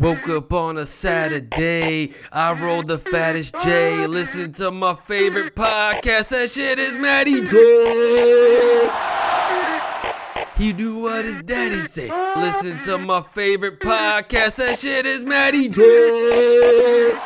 Woke 0.00 0.30
up 0.30 0.52
on 0.54 0.78
a 0.78 0.86
Saturday. 0.86 2.14
I 2.32 2.52
rolled 2.54 2.88
the 2.88 2.96
fattest 2.96 3.54
J. 3.62 4.06
Listen 4.06 4.50
to 4.54 4.70
my 4.70 4.94
favorite 4.94 5.54
podcast. 5.54 6.28
That 6.28 6.50
shit 6.50 6.78
is 6.78 6.96
Matty 6.96 7.42
J. 7.42 8.90
He 10.56 10.72
do 10.72 11.00
what 11.00 11.26
his 11.26 11.40
daddy 11.40 11.82
say. 11.86 12.10
Listen 12.34 12.80
to 12.84 12.96
my 12.96 13.20
favorite 13.20 13.78
podcast. 13.78 14.54
That 14.54 14.78
shit 14.78 15.04
is 15.04 15.22
Matty 15.22 15.68
J. 15.68 17.18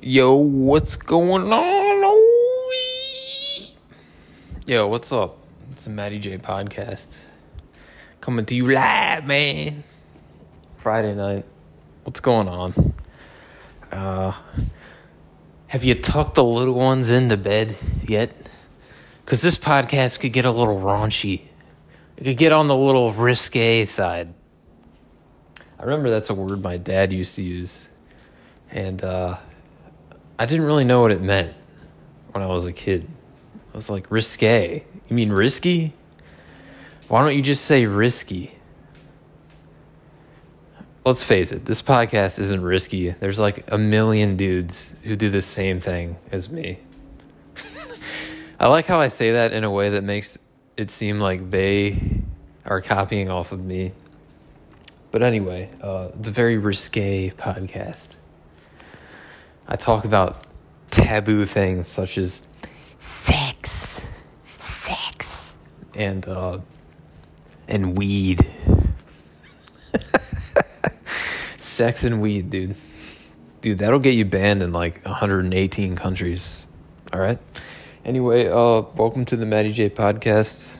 Yo, 0.00 0.34
what's 0.34 0.96
going 0.96 1.52
on? 1.52 1.85
Yo, 4.68 4.84
what's 4.88 5.12
up? 5.12 5.38
It's 5.70 5.84
the 5.84 5.90
Matty 5.90 6.18
J 6.18 6.38
podcast. 6.38 7.18
Coming 8.20 8.44
to 8.46 8.56
you 8.56 8.66
live, 8.66 9.24
man. 9.24 9.84
Friday 10.74 11.14
night. 11.14 11.44
What's 12.02 12.18
going 12.18 12.48
on? 12.48 12.92
Uh 13.92 14.32
have 15.68 15.84
you 15.84 15.94
tucked 15.94 16.34
the 16.34 16.42
little 16.42 16.74
ones 16.74 17.10
into 17.10 17.36
bed 17.36 17.76
yet? 18.08 18.34
Cause 19.24 19.40
this 19.40 19.56
podcast 19.56 20.18
could 20.18 20.32
get 20.32 20.44
a 20.44 20.50
little 20.50 20.80
raunchy. 20.80 21.42
It 22.16 22.24
could 22.24 22.36
get 22.36 22.50
on 22.50 22.66
the 22.66 22.76
little 22.76 23.12
risque 23.12 23.84
side. 23.84 24.34
I 25.78 25.84
remember 25.84 26.10
that's 26.10 26.28
a 26.28 26.34
word 26.34 26.60
my 26.60 26.76
dad 26.76 27.12
used 27.12 27.36
to 27.36 27.42
use. 27.42 27.86
And 28.72 29.04
uh 29.04 29.36
I 30.40 30.44
didn't 30.44 30.66
really 30.66 30.82
know 30.82 31.02
what 31.02 31.12
it 31.12 31.22
meant 31.22 31.54
when 32.32 32.42
I 32.42 32.48
was 32.48 32.64
a 32.64 32.72
kid. 32.72 33.08
I 33.76 33.78
was 33.78 33.90
like, 33.90 34.10
risque. 34.10 34.84
You 35.06 35.14
mean 35.14 35.30
risky? 35.30 35.92
Why 37.08 37.22
don't 37.22 37.36
you 37.36 37.42
just 37.42 37.66
say 37.66 37.84
risky? 37.84 38.56
Let's 41.04 41.22
face 41.22 41.52
it, 41.52 41.66
this 41.66 41.82
podcast 41.82 42.38
isn't 42.38 42.62
risky. 42.62 43.10
There's 43.10 43.38
like 43.38 43.70
a 43.70 43.76
million 43.76 44.34
dudes 44.34 44.94
who 45.02 45.14
do 45.14 45.28
the 45.28 45.42
same 45.42 45.78
thing 45.78 46.16
as 46.32 46.48
me. 46.48 46.78
I 48.58 48.68
like 48.68 48.86
how 48.86 48.98
I 48.98 49.08
say 49.08 49.32
that 49.32 49.52
in 49.52 49.62
a 49.62 49.70
way 49.70 49.90
that 49.90 50.02
makes 50.02 50.38
it 50.78 50.90
seem 50.90 51.20
like 51.20 51.50
they 51.50 52.00
are 52.64 52.80
copying 52.80 53.28
off 53.28 53.52
of 53.52 53.62
me. 53.62 53.92
But 55.10 55.22
anyway, 55.22 55.68
uh, 55.82 56.08
it's 56.18 56.28
a 56.28 56.30
very 56.32 56.56
risque 56.56 57.28
podcast. 57.28 58.14
I 59.68 59.76
talk 59.76 60.06
about 60.06 60.46
taboo 60.90 61.44
things 61.44 61.88
such 61.88 62.16
as 62.16 62.48
and 65.96 66.26
uh, 66.28 66.58
and 67.66 67.96
weed. 67.96 68.46
sex 71.56 72.04
and 72.04 72.20
weed, 72.20 72.50
dude. 72.50 72.76
Dude, 73.60 73.78
that'll 73.78 73.98
get 73.98 74.14
you 74.14 74.24
banned 74.24 74.62
in 74.62 74.72
like 74.72 75.04
118 75.04 75.96
countries. 75.96 76.66
All 77.12 77.20
right. 77.20 77.38
Anyway, 78.04 78.46
uh, 78.46 78.82
welcome 78.94 79.24
to 79.24 79.36
the 79.36 79.46
Matty 79.46 79.72
J 79.72 79.90
podcast. 79.90 80.78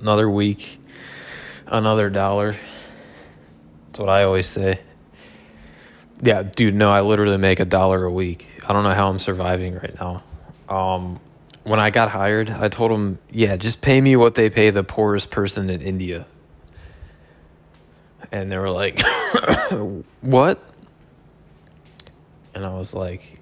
Another 0.00 0.28
week, 0.28 0.80
another 1.66 2.10
dollar. 2.10 2.56
That's 3.86 4.00
what 4.00 4.08
I 4.08 4.24
always 4.24 4.48
say. 4.48 4.80
Yeah, 6.22 6.42
dude, 6.42 6.74
no, 6.74 6.90
I 6.90 7.02
literally 7.02 7.36
make 7.36 7.60
a 7.60 7.64
dollar 7.64 8.04
a 8.04 8.10
week. 8.10 8.48
I 8.66 8.72
don't 8.72 8.84
know 8.84 8.94
how 8.94 9.08
I'm 9.08 9.18
surviving 9.18 9.74
right 9.74 9.94
now. 10.00 10.22
Um, 10.68 11.20
when 11.64 11.80
I 11.80 11.90
got 11.90 12.10
hired, 12.10 12.50
I 12.50 12.68
told 12.68 12.90
them, 12.90 13.18
yeah, 13.30 13.56
just 13.56 13.80
pay 13.80 14.00
me 14.00 14.16
what 14.16 14.34
they 14.34 14.50
pay 14.50 14.70
the 14.70 14.82
poorest 14.82 15.30
person 15.30 15.70
in 15.70 15.80
India. 15.80 16.26
And 18.30 18.50
they 18.50 18.58
were 18.58 18.70
like, 18.70 19.00
what? 20.20 20.62
And 22.54 22.64
I 22.64 22.74
was 22.74 22.94
like, 22.94 23.38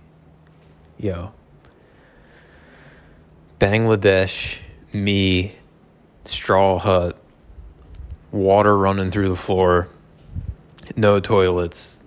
yo, 0.98 1.32
Bangladesh, 3.59 4.59
me, 4.92 5.54
straw 6.25 6.78
hut, 6.78 7.16
water 8.32 8.76
running 8.76 9.10
through 9.10 9.28
the 9.28 9.36
floor, 9.36 9.88
no 10.97 11.20
toilets, 11.20 12.00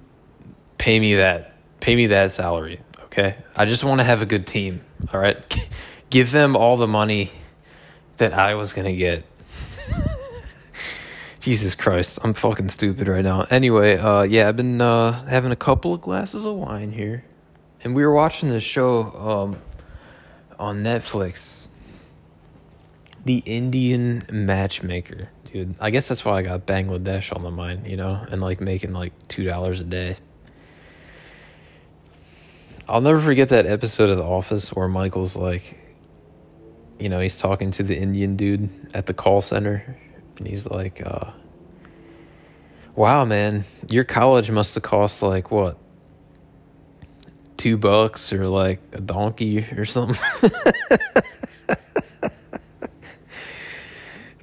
pay 0.83 0.99
me 0.99 1.15
that 1.15 1.53
pay 1.79 1.95
me 1.95 2.07
that 2.07 2.29
salary 2.29 2.77
okay 3.05 3.37
i 3.55 3.63
just 3.63 3.85
want 3.85 4.01
to 4.01 4.03
have 4.03 4.21
a 4.21 4.25
good 4.25 4.45
team 4.45 4.81
all 5.13 5.19
right 5.21 5.69
give 6.13 6.31
them 6.31 6.55
all 6.55 6.77
the 6.77 6.87
money 6.87 7.31
that 8.17 8.35
i 8.35 8.53
was 8.53 8.71
gonna 8.71 8.93
get. 8.93 9.25
Jesus 11.39 11.73
christ 11.73 12.19
i'm 12.21 12.35
fucking 12.35 12.69
stupid 12.69 13.07
right 13.07 13.23
now. 13.23 13.47
Anyway 13.49 13.97
uh 13.97 14.21
yeah 14.21 14.47
i've 14.47 14.55
been 14.55 14.79
uh 14.79 15.25
having 15.25 15.51
a 15.51 15.55
couple 15.55 15.91
of 15.91 16.01
glasses 16.01 16.45
of 16.45 16.55
wine 16.55 16.91
here. 16.91 17.25
And 17.83 17.95
we 17.95 18.05
were 18.05 18.13
watching 18.13 18.49
this 18.49 18.61
show 18.61 19.11
um 19.13 19.57
on 20.59 20.83
netflix. 20.83 21.65
The 23.25 23.37
indian 23.37 24.21
matchmaker. 24.31 25.29
Dude 25.51 25.73
i 25.79 25.89
guess 25.89 26.07
that's 26.07 26.23
why 26.23 26.37
i 26.37 26.41
got 26.43 26.67
bangladesh 26.67 27.35
on 27.35 27.41
the 27.41 27.49
mind 27.49 27.87
you 27.87 27.97
know 27.97 28.23
and 28.29 28.39
like 28.39 28.61
making 28.61 28.93
like 28.93 29.13
two 29.29 29.45
dollars 29.45 29.81
a 29.81 29.83
day. 29.83 30.17
I'll 32.87 33.01
never 33.01 33.19
forget 33.19 33.49
that 33.49 33.65
episode 33.65 34.11
of 34.11 34.17
The 34.17 34.23
Office 34.25 34.73
where 34.73 34.89
Michael's 34.89 35.37
like, 35.37 35.79
you 37.03 37.09
know, 37.09 37.19
he's 37.19 37.37
talking 37.37 37.69
to 37.71 37.83
the 37.83 37.97
Indian 37.97 38.37
dude 38.37 38.69
at 38.93 39.07
the 39.07 39.13
call 39.13 39.41
center, 39.41 39.97
and 40.37 40.47
he's 40.47 40.65
like, 40.65 41.05
uh, 41.05 41.31
wow, 42.95 43.25
man, 43.25 43.65
your 43.89 44.05
college 44.05 44.49
must 44.49 44.75
have 44.75 44.83
cost 44.83 45.21
like 45.21 45.51
what? 45.51 45.77
Two 47.57 47.75
bucks 47.75 48.31
or 48.31 48.47
like 48.47 48.79
a 48.93 49.01
donkey 49.01 49.65
or 49.75 49.85
something. 49.85 50.15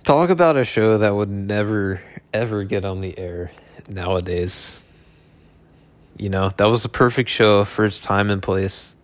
Talk 0.04 0.28
about 0.28 0.58
a 0.58 0.64
show 0.64 0.98
that 0.98 1.14
would 1.14 1.30
never, 1.30 2.02
ever 2.34 2.64
get 2.64 2.84
on 2.84 3.00
the 3.00 3.18
air 3.18 3.52
nowadays. 3.88 4.84
You 6.18 6.28
know, 6.28 6.50
that 6.58 6.66
was 6.66 6.82
the 6.82 6.90
perfect 6.90 7.30
show 7.30 7.64
for 7.64 7.86
its 7.86 8.00
time 8.02 8.28
and 8.28 8.42
place. 8.42 8.94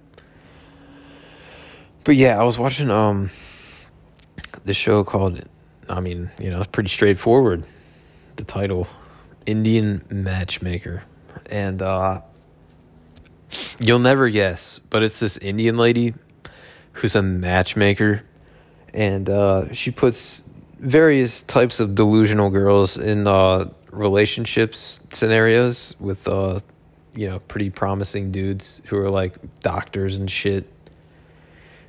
But 2.04 2.16
yeah, 2.16 2.38
I 2.38 2.44
was 2.44 2.58
watching 2.58 2.90
um 2.90 3.30
the 4.66 4.74
show 4.74 5.04
called 5.04 5.40
I 5.88 6.00
mean, 6.00 6.30
you 6.40 6.50
know, 6.50 6.58
it's 6.58 6.66
pretty 6.66 6.90
straightforward. 6.90 7.64
The 8.34 8.44
title 8.44 8.88
Indian 9.46 10.04
Matchmaker. 10.10 11.04
And 11.48 11.80
uh 11.80 12.20
you'll 13.80 14.00
never 14.00 14.28
guess, 14.28 14.80
but 14.90 15.02
it's 15.02 15.20
this 15.20 15.38
Indian 15.38 15.76
lady 15.76 16.14
who's 16.92 17.14
a 17.16 17.22
matchmaker 17.22 18.22
and 18.92 19.30
uh 19.30 19.72
she 19.72 19.90
puts 19.90 20.42
various 20.78 21.42
types 21.42 21.80
of 21.80 21.94
delusional 21.94 22.50
girls 22.50 22.98
in 22.98 23.26
uh 23.26 23.70
relationships 23.90 25.00
scenarios 25.12 25.94
with 26.00 26.26
uh 26.28 26.58
you 27.14 27.28
know, 27.28 27.38
pretty 27.38 27.70
promising 27.70 28.30
dudes 28.30 28.82
who 28.86 28.98
are 28.98 29.08
like 29.08 29.34
doctors 29.62 30.16
and 30.16 30.30
shit, 30.30 30.70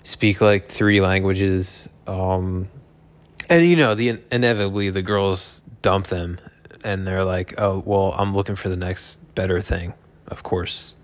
speak 0.08 0.40
like 0.40 0.68
three 0.68 1.02
languages. 1.02 1.90
Um, 2.08 2.70
and 3.50 3.66
you 3.66 3.76
know, 3.76 3.94
the 3.94 4.20
inevitably 4.32 4.90
the 4.90 5.02
girls 5.02 5.62
dump 5.82 6.08
them 6.08 6.40
and 6.84 7.06
they're 7.06 7.26
like, 7.26 7.60
"Oh, 7.60 7.84
well, 7.86 8.14
I'm 8.18 8.34
looking 8.34 8.56
for 8.56 8.70
the 8.70 8.78
next 8.78 9.18
better 9.36 9.62
thing." 9.62 9.94
Of 10.28 10.44
course. 10.44 10.96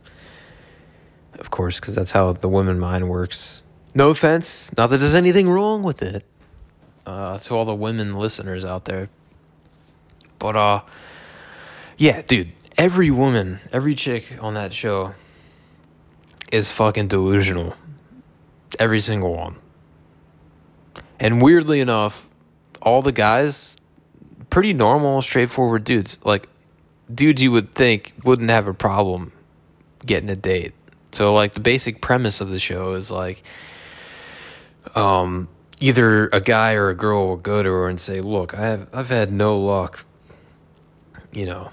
Of 1.38 1.50
course, 1.50 1.80
cuz 1.82 1.96
that's 1.96 2.12
how 2.12 2.32
the 2.32 2.48
women 2.48 2.80
mind 2.80 3.10
works. 3.10 3.64
No 3.94 4.10
offense, 4.10 4.72
not 4.78 4.90
that 4.90 4.98
there's 5.00 5.14
anything 5.14 5.50
wrong 5.50 5.84
with 5.84 6.02
it. 6.02 6.24
Uh, 7.06 7.38
to 7.38 7.56
all 7.56 7.66
the 7.66 7.76
women 7.76 8.14
listeners 8.14 8.64
out 8.64 8.86
there. 8.86 9.10
But 10.40 10.56
uh 10.56 10.82
yeah, 11.98 12.22
dude, 12.22 12.54
every 12.78 13.12
woman, 13.12 13.60
every 13.74 13.96
chick 13.96 14.38
on 14.40 14.54
that 14.54 14.72
show 14.72 15.14
is 16.52 16.72
fucking 16.72 17.10
delusional. 17.10 17.76
Every 18.80 19.00
single 19.00 19.34
one. 19.34 19.58
And 21.20 21.42
weirdly 21.42 21.80
enough, 21.80 22.28
all 22.82 23.02
the 23.02 23.12
guys, 23.12 23.78
pretty 24.50 24.74
normal, 24.74 25.22
straightforward 25.22 25.84
dudes. 25.84 26.20
Like, 26.24 26.50
dudes 27.14 27.42
you 27.42 27.52
would 27.52 27.74
think 27.76 28.14
wouldn't 28.24 28.50
have 28.50 28.68
a 28.68 28.74
problem 28.74 29.32
getting 30.06 30.30
a 30.30 30.36
date. 30.36 30.74
So, 31.12 31.34
like, 31.34 31.54
the 31.54 31.60
basic 31.60 32.02
premise 32.02 32.42
of 32.42 32.50
the 32.50 32.60
show 32.60 32.94
is 32.94 33.10
like, 33.10 33.44
um, 34.96 35.48
either 35.80 36.28
a 36.28 36.42
guy 36.42 36.74
or 36.74 36.90
a 36.90 36.96
girl 36.96 37.28
will 37.28 37.38
go 37.38 37.62
to 37.62 37.70
her 37.70 37.88
and 37.88 38.00
say, 38.00 38.22
"Look, 38.22 38.58
I 38.58 38.62
have 38.62 38.88
I've 38.94 39.10
had 39.10 39.32
no 39.32 39.58
luck, 39.60 40.06
you 41.32 41.46
know, 41.46 41.72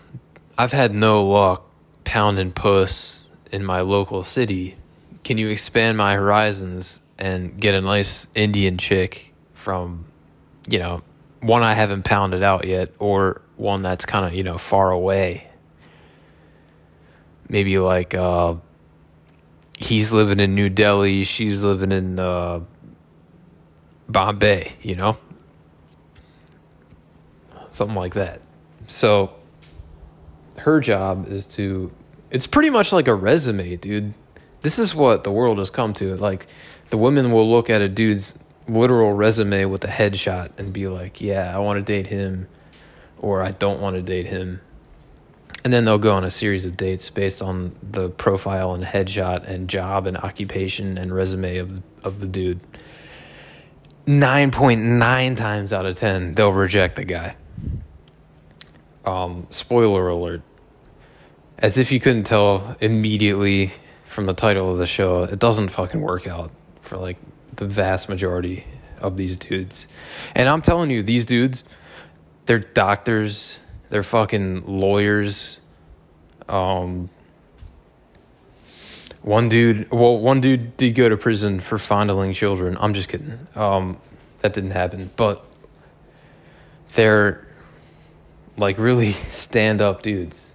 I've 0.58 0.73
had 0.73 0.94
no 0.94 1.25
luck 1.26 1.64
pounding 2.05 2.52
puss 2.52 3.29
in 3.52 3.64
my 3.64 3.81
local 3.81 4.23
city. 4.23 4.76
Can 5.25 5.38
you 5.38 5.49
expand 5.49 5.99
my 5.99 6.14
horizons 6.14 7.00
and 7.19 7.61
get 7.61 7.75
a 7.75 7.81
nice 7.81 8.26
Indian 8.34 8.78
chick 8.78 9.34
from, 9.52 10.06
you 10.69 10.78
know, 10.78 11.02
one 11.40 11.62
I 11.62 11.75
haven't 11.75 12.05
pounded 12.05 12.43
out 12.43 12.67
yet 12.67 12.93
or 12.99 13.43
one 13.56 13.82
that's 13.82 14.05
kind 14.05 14.25
of, 14.25 14.34
you 14.34 14.43
know, 14.43 14.58
far 14.58 14.90
away. 14.90 15.46
Maybe 17.49 17.78
like 17.78 18.14
uh 18.14 18.55
he's 19.78 20.12
living 20.12 20.40
in 20.40 20.55
New 20.55 20.69
Delhi, 20.69 21.25
she's 21.25 21.64
living 21.64 21.93
in 21.93 22.19
uh 22.19 22.61
Bombay, 24.08 24.73
you 24.82 24.96
know? 24.96 25.19
Something 27.70 27.96
like 27.96 28.14
that. 28.14 28.40
So 28.88 29.32
her 30.58 30.81
job 30.81 31.28
is 31.28 31.46
to 31.46 31.93
it's 32.31 32.46
pretty 32.46 32.70
much 32.70 32.93
like 32.93 33.08
a 33.08 33.14
resume, 33.14 33.76
dude. 33.76 34.14
This 34.62 34.78
is 34.78 34.94
what 34.94 35.24
the 35.24 35.32
world 35.32 35.58
has 35.58 35.70
come 35.70 35.94
to. 35.94 36.16
Like 36.16 36.46
the 36.88 36.98
women 36.98 37.32
will 37.32 37.50
look 37.50 37.70
at 37.70 37.80
a 37.80 37.88
dude's 37.88 38.38
literal 38.68 39.12
resume 39.12 39.64
with 39.64 39.84
a 39.84 39.88
headshot 39.88 40.50
and 40.58 40.72
be 40.72 40.86
like, 40.88 41.20
"Yeah, 41.20 41.54
I 41.54 41.58
want 41.58 41.78
to 41.78 41.82
date 41.82 42.08
him," 42.08 42.46
or 43.18 43.42
"I 43.42 43.50
don't 43.50 43.80
want 43.80 43.96
to 43.96 44.02
date 44.02 44.26
him." 44.26 44.60
And 45.62 45.72
then 45.72 45.84
they'll 45.84 45.98
go 45.98 46.12
on 46.12 46.24
a 46.24 46.30
series 46.30 46.64
of 46.64 46.76
dates 46.76 47.10
based 47.10 47.42
on 47.42 47.76
the 47.82 48.08
profile 48.08 48.72
and 48.72 48.82
headshot 48.82 49.46
and 49.46 49.68
job 49.68 50.06
and 50.06 50.16
occupation 50.16 50.96
and 50.96 51.14
resume 51.14 51.58
of 51.58 51.82
of 52.02 52.20
the 52.20 52.26
dude. 52.26 52.60
9.9 54.06 55.36
times 55.36 55.72
out 55.72 55.86
of 55.86 55.94
10 55.94 56.34
they'll 56.34 56.52
reject 56.52 56.96
the 56.96 57.04
guy. 57.04 57.36
Um 59.04 59.46
spoiler 59.50 60.08
alert. 60.08 60.42
As 61.58 61.76
if 61.76 61.92
you 61.92 62.00
couldn't 62.00 62.24
tell 62.24 62.76
immediately 62.80 63.72
from 64.10 64.26
the 64.26 64.34
title 64.34 64.72
of 64.72 64.78
the 64.78 64.86
show, 64.86 65.22
it 65.22 65.38
doesn't 65.38 65.68
fucking 65.68 66.00
work 66.00 66.26
out 66.26 66.50
for 66.82 66.96
like 66.96 67.16
the 67.54 67.64
vast 67.64 68.08
majority 68.08 68.64
of 68.98 69.16
these 69.16 69.36
dudes. 69.36 69.86
And 70.34 70.48
I'm 70.48 70.62
telling 70.62 70.90
you, 70.90 71.04
these 71.04 71.24
dudes, 71.24 71.62
they're 72.46 72.58
doctors, 72.58 73.60
they're 73.88 74.02
fucking 74.02 74.66
lawyers. 74.66 75.60
Um, 76.48 77.08
one 79.22 79.48
dude, 79.48 79.88
well, 79.92 80.18
one 80.18 80.40
dude 80.40 80.76
did 80.76 80.96
go 80.96 81.08
to 81.08 81.16
prison 81.16 81.60
for 81.60 81.78
fondling 81.78 82.32
children. 82.32 82.76
I'm 82.80 82.94
just 82.94 83.08
kidding. 83.08 83.46
Um, 83.54 83.96
that 84.40 84.52
didn't 84.54 84.72
happen, 84.72 85.08
but 85.14 85.44
they're 86.94 87.46
like 88.56 88.76
really 88.76 89.12
stand 89.28 89.80
up 89.80 90.02
dudes. 90.02 90.50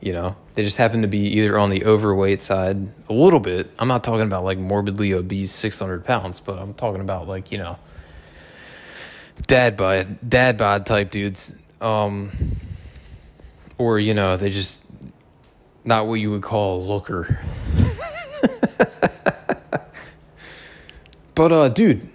You 0.00 0.12
know, 0.12 0.36
they 0.54 0.62
just 0.62 0.76
happen 0.76 1.02
to 1.02 1.08
be 1.08 1.18
either 1.18 1.58
on 1.58 1.68
the 1.68 1.84
overweight 1.84 2.42
side 2.42 2.88
a 3.08 3.12
little 3.12 3.40
bit. 3.40 3.70
I'm 3.78 3.88
not 3.88 4.04
talking 4.04 4.22
about 4.22 4.44
like 4.44 4.56
morbidly 4.58 5.12
obese, 5.12 5.50
600 5.50 6.04
pounds, 6.04 6.38
but 6.40 6.58
I'm 6.58 6.74
talking 6.74 7.00
about 7.00 7.26
like, 7.26 7.50
you 7.50 7.58
know, 7.58 7.76
dad 9.48 9.76
bod, 9.76 10.18
dad 10.26 10.56
bod 10.56 10.86
type 10.86 11.10
dudes. 11.10 11.54
Um, 11.80 12.30
or, 13.78 13.98
you 13.98 14.14
know, 14.14 14.36
they 14.36 14.50
just 14.50 14.84
not 15.84 16.06
what 16.06 16.14
you 16.14 16.30
would 16.30 16.42
call 16.42 16.80
a 16.80 16.84
looker. 16.84 17.40
but, 21.34 21.50
uh, 21.50 21.68
dude, 21.68 22.08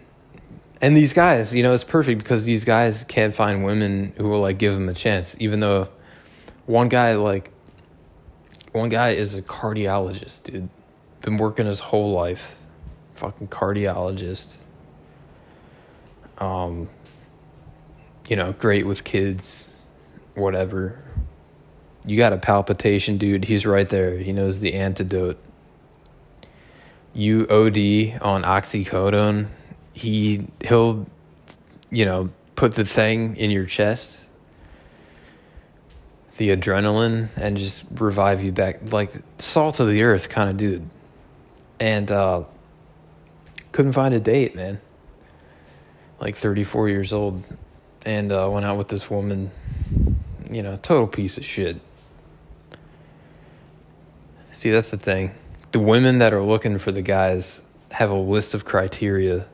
and 0.81 0.95
these 0.95 1.11
guys, 1.11 1.53
you 1.53 1.61
know, 1.61 1.73
it's 1.73 1.83
perfect 1.83 2.23
because 2.23 2.45
these 2.45 2.63
guys 2.63 3.03
can't 3.03 3.35
find 3.35 3.65
women 3.65 4.13
who 4.15 4.29
will 4.29 4.39
like 4.39 4.57
give 4.57 4.73
them 4.73 4.87
a 4.87 4.93
chance, 4.93 5.35
even 5.39 5.59
though 5.59 5.89
one 6.65 6.87
guy, 6.87 7.15
like, 7.15 7.51
one 8.71 8.89
guy 8.89 9.09
is 9.09 9.35
a 9.35 9.41
cardiologist, 9.41 10.43
dude. 10.43 10.69
Been 11.21 11.37
working 11.37 11.65
his 11.65 11.79
whole 11.79 12.11
life. 12.11 12.57
Fucking 13.15 13.47
cardiologist. 13.47 14.55
Um 16.37 16.89
you 18.27 18.35
know, 18.35 18.53
great 18.53 18.85
with 18.85 19.03
kids, 19.03 19.67
whatever. 20.35 20.99
You 22.05 22.15
got 22.15 22.31
a 22.31 22.37
palpitation, 22.37 23.17
dude. 23.17 23.45
He's 23.45 23.65
right 23.65 23.89
there. 23.89 24.17
He 24.17 24.31
knows 24.31 24.59
the 24.59 24.75
antidote. 24.75 25.37
You 27.11 27.41
OD 27.49 28.21
on 28.21 28.43
oxycodone, 28.43 29.47
he 29.93 30.47
he'll 30.61 31.07
you 31.89 32.05
know, 32.05 32.29
put 32.55 32.75
the 32.75 32.85
thing 32.85 33.35
in 33.35 33.51
your 33.51 33.65
chest 33.65 34.28
the 36.39 36.55
adrenaline 36.55 37.27
and 37.35 37.57
just 37.57 37.83
revive 37.95 38.41
you 38.41 38.53
back. 38.53 38.93
Like 38.93 39.11
salt 39.39 39.81
of 39.81 39.89
the 39.89 40.01
earth 40.03 40.29
kind 40.29 40.49
of 40.49 40.55
dude. 40.55 40.89
And 41.81 42.09
uh 42.09 42.45
couldn't 43.73 43.91
find 43.91 44.13
a 44.13 44.21
date 44.21 44.55
man. 44.55 44.79
Like 46.19 46.35
34 46.35 46.87
years 46.87 47.11
old. 47.11 47.43
And 48.05 48.31
uh 48.31 48.49
went 48.49 48.65
out 48.65 48.77
with 48.77 48.87
this 48.87 49.09
woman 49.09 49.51
you 50.49 50.63
know 50.63 50.79
total 50.81 51.07
piece 51.07 51.37
of 51.37 51.45
shit. 51.45 51.81
See 54.53 54.71
that's 54.71 54.91
the 54.91 54.97
thing. 54.97 55.35
The 55.71 55.79
women 55.79 56.19
that 56.19 56.33
are 56.33 56.41
looking 56.41 56.79
for 56.79 56.93
the 56.93 57.01
guys 57.01 57.61
have 57.91 58.11
a 58.11 58.17
list 58.17 58.53
of 58.53 58.63
criteria 58.63 59.45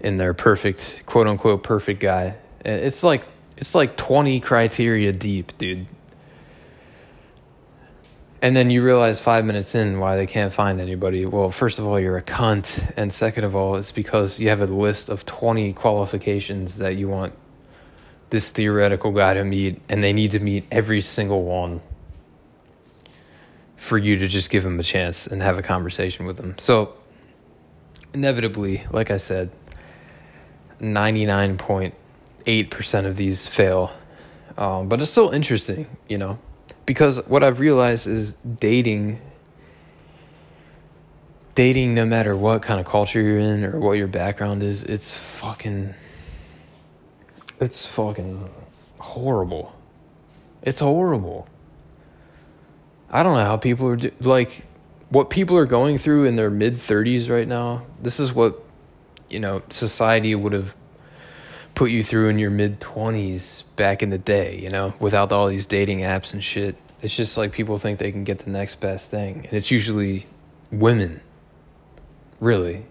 in 0.00 0.16
their 0.16 0.34
perfect 0.34 1.04
quote 1.06 1.26
unquote 1.26 1.62
perfect 1.62 2.00
guy. 2.00 2.36
It's 2.62 3.02
like 3.02 3.24
it's 3.60 3.74
like 3.74 3.96
20 3.96 4.38
criteria 4.40 5.12
deep, 5.12 5.56
dude. 5.58 5.86
And 8.40 8.54
then 8.54 8.70
you 8.70 8.84
realize 8.84 9.18
five 9.18 9.44
minutes 9.44 9.74
in 9.74 9.98
why 9.98 10.16
they 10.16 10.26
can't 10.26 10.52
find 10.52 10.80
anybody. 10.80 11.26
Well, 11.26 11.50
first 11.50 11.80
of 11.80 11.86
all, 11.86 11.98
you're 11.98 12.16
a 12.16 12.22
cunt. 12.22 12.92
And 12.96 13.12
second 13.12 13.42
of 13.42 13.56
all, 13.56 13.74
it's 13.74 13.90
because 13.90 14.38
you 14.38 14.48
have 14.48 14.60
a 14.60 14.66
list 14.66 15.08
of 15.08 15.26
20 15.26 15.72
qualifications 15.72 16.78
that 16.78 16.96
you 16.96 17.08
want 17.08 17.34
this 18.30 18.50
theoretical 18.50 19.10
guy 19.10 19.34
to 19.34 19.42
meet, 19.42 19.80
and 19.88 20.04
they 20.04 20.12
need 20.12 20.30
to 20.32 20.38
meet 20.38 20.66
every 20.70 21.00
single 21.00 21.42
one 21.42 21.80
for 23.74 23.98
you 23.98 24.18
to 24.18 24.28
just 24.28 24.50
give 24.50 24.64
him 24.64 24.78
a 24.78 24.82
chance 24.82 25.26
and 25.26 25.42
have 25.42 25.58
a 25.58 25.62
conversation 25.62 26.26
with 26.26 26.38
him. 26.38 26.54
So, 26.58 26.94
inevitably, 28.12 28.84
like 28.92 29.10
I 29.10 29.16
said, 29.16 29.50
99 30.78 31.56
point 31.56 31.94
8% 32.48 33.04
of 33.04 33.16
these 33.16 33.46
fail. 33.46 33.92
Um, 34.56 34.88
but 34.88 35.00
it's 35.00 35.10
still 35.10 35.30
interesting, 35.30 35.86
you 36.08 36.18
know, 36.18 36.38
because 36.86 37.24
what 37.28 37.44
I've 37.44 37.60
realized 37.60 38.06
is 38.06 38.32
dating, 38.32 39.20
dating, 41.54 41.94
no 41.94 42.06
matter 42.06 42.34
what 42.34 42.62
kind 42.62 42.80
of 42.80 42.86
culture 42.86 43.20
you're 43.20 43.38
in 43.38 43.64
or 43.64 43.78
what 43.78 43.92
your 43.92 44.08
background 44.08 44.62
is, 44.62 44.82
it's 44.82 45.12
fucking, 45.12 45.94
it's 47.60 47.84
fucking 47.86 48.48
horrible. 48.98 49.72
It's 50.62 50.80
horrible. 50.80 51.46
I 53.10 53.22
don't 53.22 53.34
know 53.36 53.44
how 53.44 53.58
people 53.58 53.86
are 53.88 53.96
do- 53.96 54.12
like 54.20 54.64
what 55.10 55.30
people 55.30 55.56
are 55.56 55.66
going 55.66 55.98
through 55.98 56.24
in 56.24 56.36
their 56.36 56.50
mid 56.50 56.74
30s 56.74 57.30
right 57.30 57.46
now. 57.46 57.86
This 58.02 58.18
is 58.18 58.32
what 58.32 58.62
you 59.30 59.40
know 59.40 59.62
society 59.70 60.34
would 60.34 60.52
have 60.52 60.74
put 61.78 61.92
you 61.92 62.02
through 62.02 62.28
in 62.28 62.40
your 62.40 62.50
mid 62.50 62.80
20s 62.80 63.62
back 63.76 64.02
in 64.02 64.10
the 64.10 64.18
day, 64.18 64.58
you 64.58 64.68
know, 64.68 64.92
without 64.98 65.30
all 65.30 65.46
these 65.46 65.64
dating 65.64 66.00
apps 66.00 66.32
and 66.32 66.42
shit. 66.42 66.74
It's 67.02 67.14
just 67.14 67.36
like 67.36 67.52
people 67.52 67.78
think 67.78 68.00
they 68.00 68.10
can 68.10 68.24
get 68.24 68.40
the 68.40 68.50
next 68.50 68.80
best 68.80 69.12
thing. 69.12 69.46
And 69.46 69.52
it's 69.52 69.70
usually 69.70 70.26
women. 70.72 71.20
Really. 72.40 72.84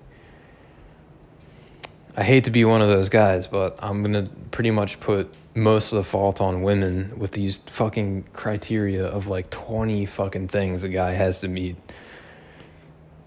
I 2.15 2.23
hate 2.23 2.45
to 2.45 2.49
be 2.49 2.63
one 2.63 2.81
of 2.81 2.87
those 2.87 3.09
guys, 3.09 3.45
but 3.45 3.77
I'm 3.83 4.03
going 4.03 4.25
to 4.25 4.33
pretty 4.51 4.71
much 4.71 5.01
put 5.01 5.33
most 5.53 5.91
of 5.91 5.97
the 5.97 6.05
fault 6.05 6.39
on 6.39 6.61
women 6.61 7.11
with 7.17 7.33
these 7.33 7.57
fucking 7.57 8.23
criteria 8.31 9.05
of 9.05 9.27
like 9.27 9.49
20 9.49 10.05
fucking 10.05 10.47
things 10.47 10.85
a 10.85 10.89
guy 10.89 11.11
has 11.11 11.39
to 11.39 11.49
meet. 11.49 11.75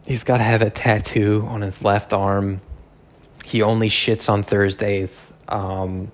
He's 0.06 0.24
got 0.24 0.38
to 0.38 0.42
have 0.42 0.62
a 0.62 0.70
tattoo 0.70 1.44
on 1.46 1.60
his 1.60 1.84
left 1.84 2.14
arm. 2.14 2.62
He 3.44 3.60
only 3.60 3.90
shits 3.90 4.30
on 4.30 4.42
Thursdays 4.42 5.29
um, 5.50 6.12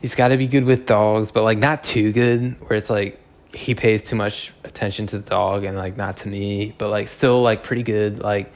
he's 0.00 0.14
got 0.14 0.28
to 0.28 0.36
be 0.36 0.46
good 0.46 0.64
with 0.64 0.86
dogs, 0.86 1.30
but 1.30 1.42
like 1.42 1.58
not 1.58 1.84
too 1.84 2.12
good, 2.12 2.60
where 2.68 2.76
it's 2.76 2.90
like 2.90 3.20
he 3.54 3.74
pays 3.74 4.02
too 4.02 4.16
much 4.16 4.52
attention 4.64 5.06
to 5.08 5.18
the 5.18 5.28
dog 5.28 5.64
and 5.64 5.76
like 5.76 5.96
not 5.96 6.16
to 6.18 6.28
me, 6.28 6.74
but 6.78 6.90
like 6.90 7.08
still 7.08 7.42
like 7.42 7.62
pretty 7.62 7.82
good. 7.82 8.18
Like 8.18 8.52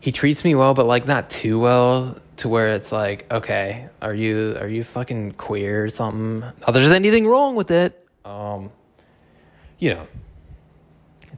he 0.00 0.12
treats 0.12 0.44
me 0.44 0.54
well, 0.54 0.74
but 0.74 0.86
like 0.86 1.06
not 1.06 1.30
too 1.30 1.60
well 1.60 2.16
to 2.38 2.48
where 2.48 2.68
it's 2.74 2.92
like, 2.92 3.30
okay, 3.32 3.88
are 4.00 4.14
you 4.14 4.56
are 4.60 4.68
you 4.68 4.82
fucking 4.82 5.32
queer 5.32 5.84
or 5.84 5.88
something? 5.88 6.40
Not 6.40 6.72
there's 6.72 6.90
anything 6.90 7.26
wrong 7.26 7.54
with 7.54 7.70
it. 7.70 7.96
Um, 8.24 8.70
you 9.78 9.94
know, 9.94 10.06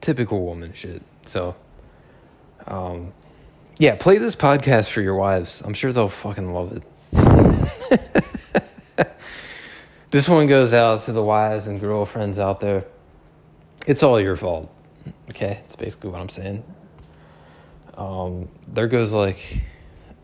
typical 0.01 0.45
woman 0.45 0.73
shit. 0.75 1.03
So, 1.27 1.57
um, 2.67 3.13
yeah, 3.79 3.97
play 3.97 4.19
this 4.19 4.37
podcast 4.37 4.91
for 4.91 5.01
your 5.01 5.15
wives. 5.15 5.63
I'm 5.65 5.75
sure 5.75 5.93
they'll 5.93 6.09
fucking 6.09 6.53
love 6.53 6.77
it. 6.77 6.83
This 10.11 10.29
one 10.29 10.47
goes 10.47 10.73
out 10.73 11.05
to 11.05 11.13
the 11.13 11.23
wives 11.23 11.67
and 11.67 11.81
girlfriends 11.81 12.39
out 12.39 12.61
there. 12.61 12.85
It's 13.87 14.03
all 14.03 14.21
your 14.21 14.37
fault. 14.37 14.73
Okay, 15.31 15.61
it's 15.65 15.77
basically 15.77 16.11
what 16.11 16.21
I'm 16.21 16.29
saying. 16.29 16.65
Um, 17.95 18.49
there 18.69 18.87
goes 18.87 19.13
like 19.13 19.63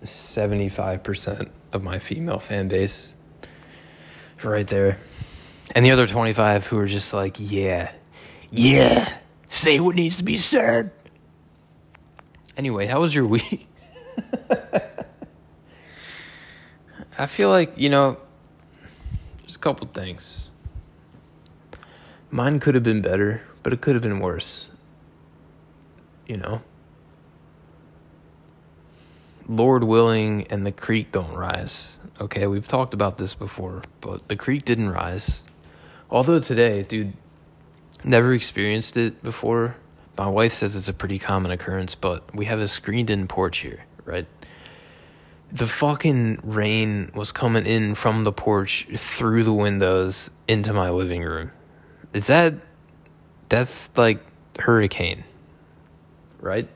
75% 0.04 1.50
of 1.72 1.82
my 1.82 1.98
female 1.98 2.38
fan 2.38 2.68
base 2.68 3.14
right 4.42 4.66
there. 4.66 4.98
And 5.74 5.84
the 5.84 5.90
other 5.90 6.06
25 6.06 6.66
who 6.66 6.78
are 6.78 6.86
just 6.86 7.12
like, 7.12 7.36
yeah, 7.38 7.92
yeah, 8.50 9.12
say 9.46 9.80
what 9.80 9.96
needs 9.96 10.16
to 10.18 10.22
be 10.22 10.36
said. 10.36 10.92
Anyway, 12.56 12.86
how 12.86 13.00
was 13.00 13.14
your 13.14 13.26
week? 13.26 13.68
I 17.18 17.26
feel 17.26 17.48
like, 17.48 17.72
you 17.76 17.90
know, 17.90 18.16
there's 19.40 19.56
a 19.56 19.58
couple 19.58 19.88
things. 19.88 20.52
Mine 22.30 22.60
could 22.60 22.76
have 22.76 22.84
been 22.84 23.02
better, 23.02 23.42
but 23.64 23.72
it 23.72 23.80
could 23.80 23.96
have 23.96 24.02
been 24.02 24.20
worse. 24.20 24.70
You 26.28 26.36
know? 26.36 26.62
Lord 29.48 29.82
willing 29.82 30.46
and 30.48 30.64
the 30.64 30.70
creek 30.70 31.10
don't 31.10 31.34
rise. 31.34 31.98
Okay, 32.20 32.46
we've 32.46 32.68
talked 32.68 32.94
about 32.94 33.18
this 33.18 33.34
before, 33.34 33.82
but 34.00 34.28
the 34.28 34.36
creek 34.36 34.64
didn't 34.64 34.90
rise. 34.90 35.46
Although 36.10 36.38
today, 36.38 36.82
dude, 36.82 37.14
never 38.04 38.32
experienced 38.32 38.96
it 38.96 39.22
before. 39.22 39.76
My 40.16 40.28
wife 40.28 40.52
says 40.52 40.76
it's 40.76 40.88
a 40.88 40.94
pretty 40.94 41.18
common 41.18 41.50
occurrence, 41.50 41.94
but 41.94 42.34
we 42.34 42.44
have 42.44 42.60
a 42.60 42.68
screened 42.68 43.10
in 43.10 43.26
porch 43.26 43.58
here, 43.58 43.84
right? 44.04 44.26
The 45.50 45.66
fucking 45.66 46.40
rain 46.42 47.10
was 47.14 47.32
coming 47.32 47.66
in 47.66 47.94
from 47.94 48.24
the 48.24 48.32
porch 48.32 48.86
through 48.94 49.44
the 49.44 49.52
windows 49.52 50.30
into 50.46 50.72
my 50.72 50.90
living 50.90 51.22
room. 51.22 51.52
Is 52.12 52.26
that 52.26 52.54
that's 53.48 53.96
like 53.96 54.20
hurricane, 54.58 55.24
right? 56.40 56.68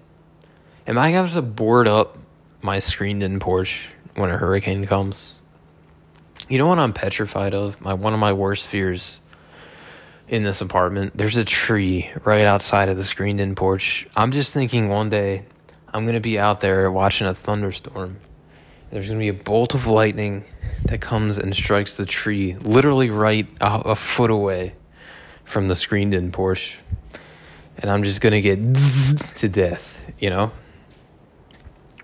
Am 0.86 0.98
I 0.98 1.10
to 1.10 1.16
have 1.16 1.32
to 1.34 1.42
board 1.42 1.86
up 1.86 2.16
my 2.62 2.78
screened 2.78 3.22
in 3.22 3.40
porch 3.40 3.90
when 4.14 4.30
a 4.30 4.38
hurricane 4.38 4.86
comes? 4.86 5.38
You 6.48 6.58
know 6.58 6.66
what 6.66 6.78
I'm 6.78 6.92
petrified 6.92 7.54
of? 7.54 7.80
My 7.80 7.94
one 7.94 8.14
of 8.14 8.20
my 8.20 8.32
worst 8.32 8.66
fears 8.66 9.20
in 10.28 10.44
this 10.44 10.62
apartment. 10.62 11.16
There's 11.16 11.36
a 11.36 11.44
tree 11.44 12.10
right 12.24 12.46
outside 12.46 12.88
of 12.88 12.96
the 12.96 13.04
screened 13.04 13.40
in 13.40 13.54
porch. 13.54 14.06
I'm 14.16 14.32
just 14.32 14.54
thinking 14.54 14.88
one 14.88 15.10
day 15.10 15.44
I'm 15.92 16.04
to 16.14 16.20
be 16.20 16.38
out 16.38 16.60
there 16.60 16.90
watching 16.90 17.26
a 17.26 17.34
thunderstorm. 17.34 18.16
There's 18.92 19.08
going 19.08 19.18
to 19.18 19.22
be 19.22 19.28
a 19.28 19.34
bolt 19.34 19.74
of 19.74 19.88
lightning 19.88 20.44
that 20.84 21.00
comes 21.00 21.38
and 21.38 21.54
strikes 21.56 21.96
the 21.96 22.06
tree 22.06 22.54
literally 22.56 23.10
right 23.10 23.48
a, 23.60 23.80
a 23.80 23.94
foot 23.96 24.30
away 24.30 24.74
from 25.44 25.66
the 25.68 25.74
screened 25.74 26.14
in 26.14 26.30
porch. 26.30 26.78
And 27.78 27.90
I'm 27.90 28.04
just 28.04 28.20
going 28.20 28.32
to 28.34 28.40
get 28.40 28.56
to 29.36 29.48
death, 29.48 30.12
you 30.20 30.30
know? 30.30 30.52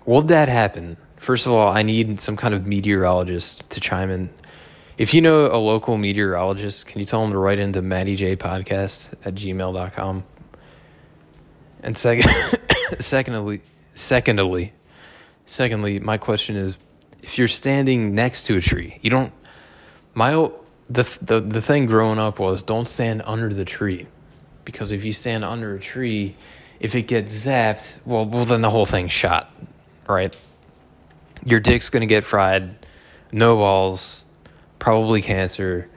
Will 0.05 0.23
that 0.23 0.49
happen? 0.49 0.97
First 1.15 1.45
of 1.45 1.53
all, 1.53 1.69
I 1.69 1.83
need 1.83 2.19
some 2.19 2.35
kind 2.35 2.53
of 2.53 2.65
meteorologist 2.65 3.69
to 3.69 3.79
chime 3.79 4.09
in 4.09 4.29
if 4.99 5.13
you 5.13 5.21
know 5.21 5.45
a 5.45 5.55
local 5.55 5.97
meteorologist, 5.97 6.85
can 6.85 6.99
you 6.99 7.05
tell 7.05 7.21
them 7.21 7.31
to 7.31 7.37
write 7.37 7.57
into 7.57 7.81
Podcast 7.81 9.05
at 9.23 9.33
gmail.com? 9.33 10.23
And 11.81 11.97
second, 11.97 12.29
secondly, 12.99 13.61
secondly, 13.93 14.73
secondly, 15.49 15.99
my 15.99 16.17
question 16.17 16.55
is, 16.55 16.77
if 17.21 17.37
you're 17.37 17.47
standing 17.47 18.15
next 18.15 18.43
to 18.43 18.57
a 18.57 18.61
tree, 18.61 18.99
you 19.01 19.09
don't. 19.09 19.33
My 20.13 20.31
the 20.89 21.17
the 21.21 21.39
the 21.41 21.61
thing 21.61 21.85
growing 21.85 22.19
up 22.19 22.39
was 22.39 22.63
don't 22.63 22.87
stand 22.87 23.21
under 23.25 23.53
the 23.53 23.65
tree, 23.65 24.07
because 24.65 24.91
if 24.91 25.03
you 25.03 25.13
stand 25.13 25.43
under 25.43 25.75
a 25.75 25.79
tree, 25.79 26.35
if 26.79 26.95
it 26.95 27.03
gets 27.03 27.45
zapped, 27.45 27.99
well, 28.05 28.25
well 28.25 28.45
then 28.45 28.61
the 28.61 28.69
whole 28.69 28.85
thing's 28.85 29.11
shot, 29.11 29.51
right? 30.07 30.37
Your 31.45 31.59
dick's 31.59 31.89
gonna 31.89 32.05
get 32.05 32.23
fried, 32.23 32.75
no 33.31 33.57
balls 33.57 34.25
probably 34.79 35.21
cancer, 35.21 35.89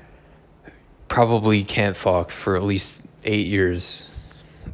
probably 1.09 1.65
can't 1.65 1.97
fuck 1.97 2.31
for 2.31 2.57
at 2.57 2.63
least 2.63 3.01
eight 3.25 3.47
years 3.47 4.09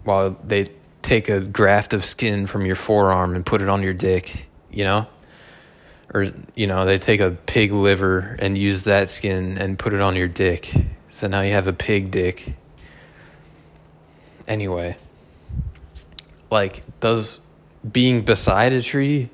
while 0.05 0.37
they 0.43 0.67
take 1.03 1.29
a 1.29 1.41
graft 1.41 1.95
of 1.95 2.05
skin 2.05 2.47
from 2.47 2.67
your 2.67 2.75
forearm 2.75 3.35
and 3.35 3.45
put 3.45 3.63
it 3.63 3.69
on 3.69 3.83
your 3.83 3.93
dick, 3.93 4.48
you 4.79 4.85
know? 4.85 5.09
Or, 6.15 6.33
you 6.55 6.69
know, 6.69 6.85
they 6.85 6.99
take 6.99 7.21
a 7.21 7.33
pig 7.33 7.73
liver 7.73 8.37
and 8.39 8.57
use 8.57 8.85
that 8.85 9.09
skin 9.09 9.59
and 9.59 9.77
put 9.77 9.93
it 9.93 10.01
on 10.01 10.15
your 10.15 10.29
dick. 10.29 10.73
So 11.09 11.27
now 11.27 11.41
you 11.41 11.53
have 11.53 11.67
a 11.67 11.73
pig 11.73 12.13
dick. 12.13 12.55
Anyway, 14.47 14.97
like, 16.49 16.85
does 17.01 17.41
being 17.91 18.25
beside 18.25 18.73
a 18.73 18.81
tree, 18.81 19.31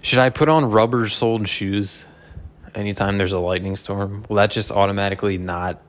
should 0.00 0.20
I 0.20 0.30
put 0.30 0.48
on 0.48 0.70
rubber 0.70 1.06
soled 1.06 1.46
shoes? 1.46 2.06
anytime 2.74 3.18
there's 3.18 3.32
a 3.32 3.38
lightning 3.38 3.76
storm. 3.76 4.24
Will 4.28 4.36
that 4.36 4.50
just 4.50 4.70
automatically 4.70 5.36
not? 5.36 5.80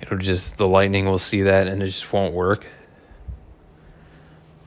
It'll 0.00 0.18
just, 0.18 0.56
the 0.56 0.66
lightning 0.66 1.06
will 1.06 1.18
see 1.18 1.42
that 1.42 1.68
and 1.68 1.82
it 1.82 1.86
just 1.86 2.12
won't 2.12 2.34
work. 2.34 2.66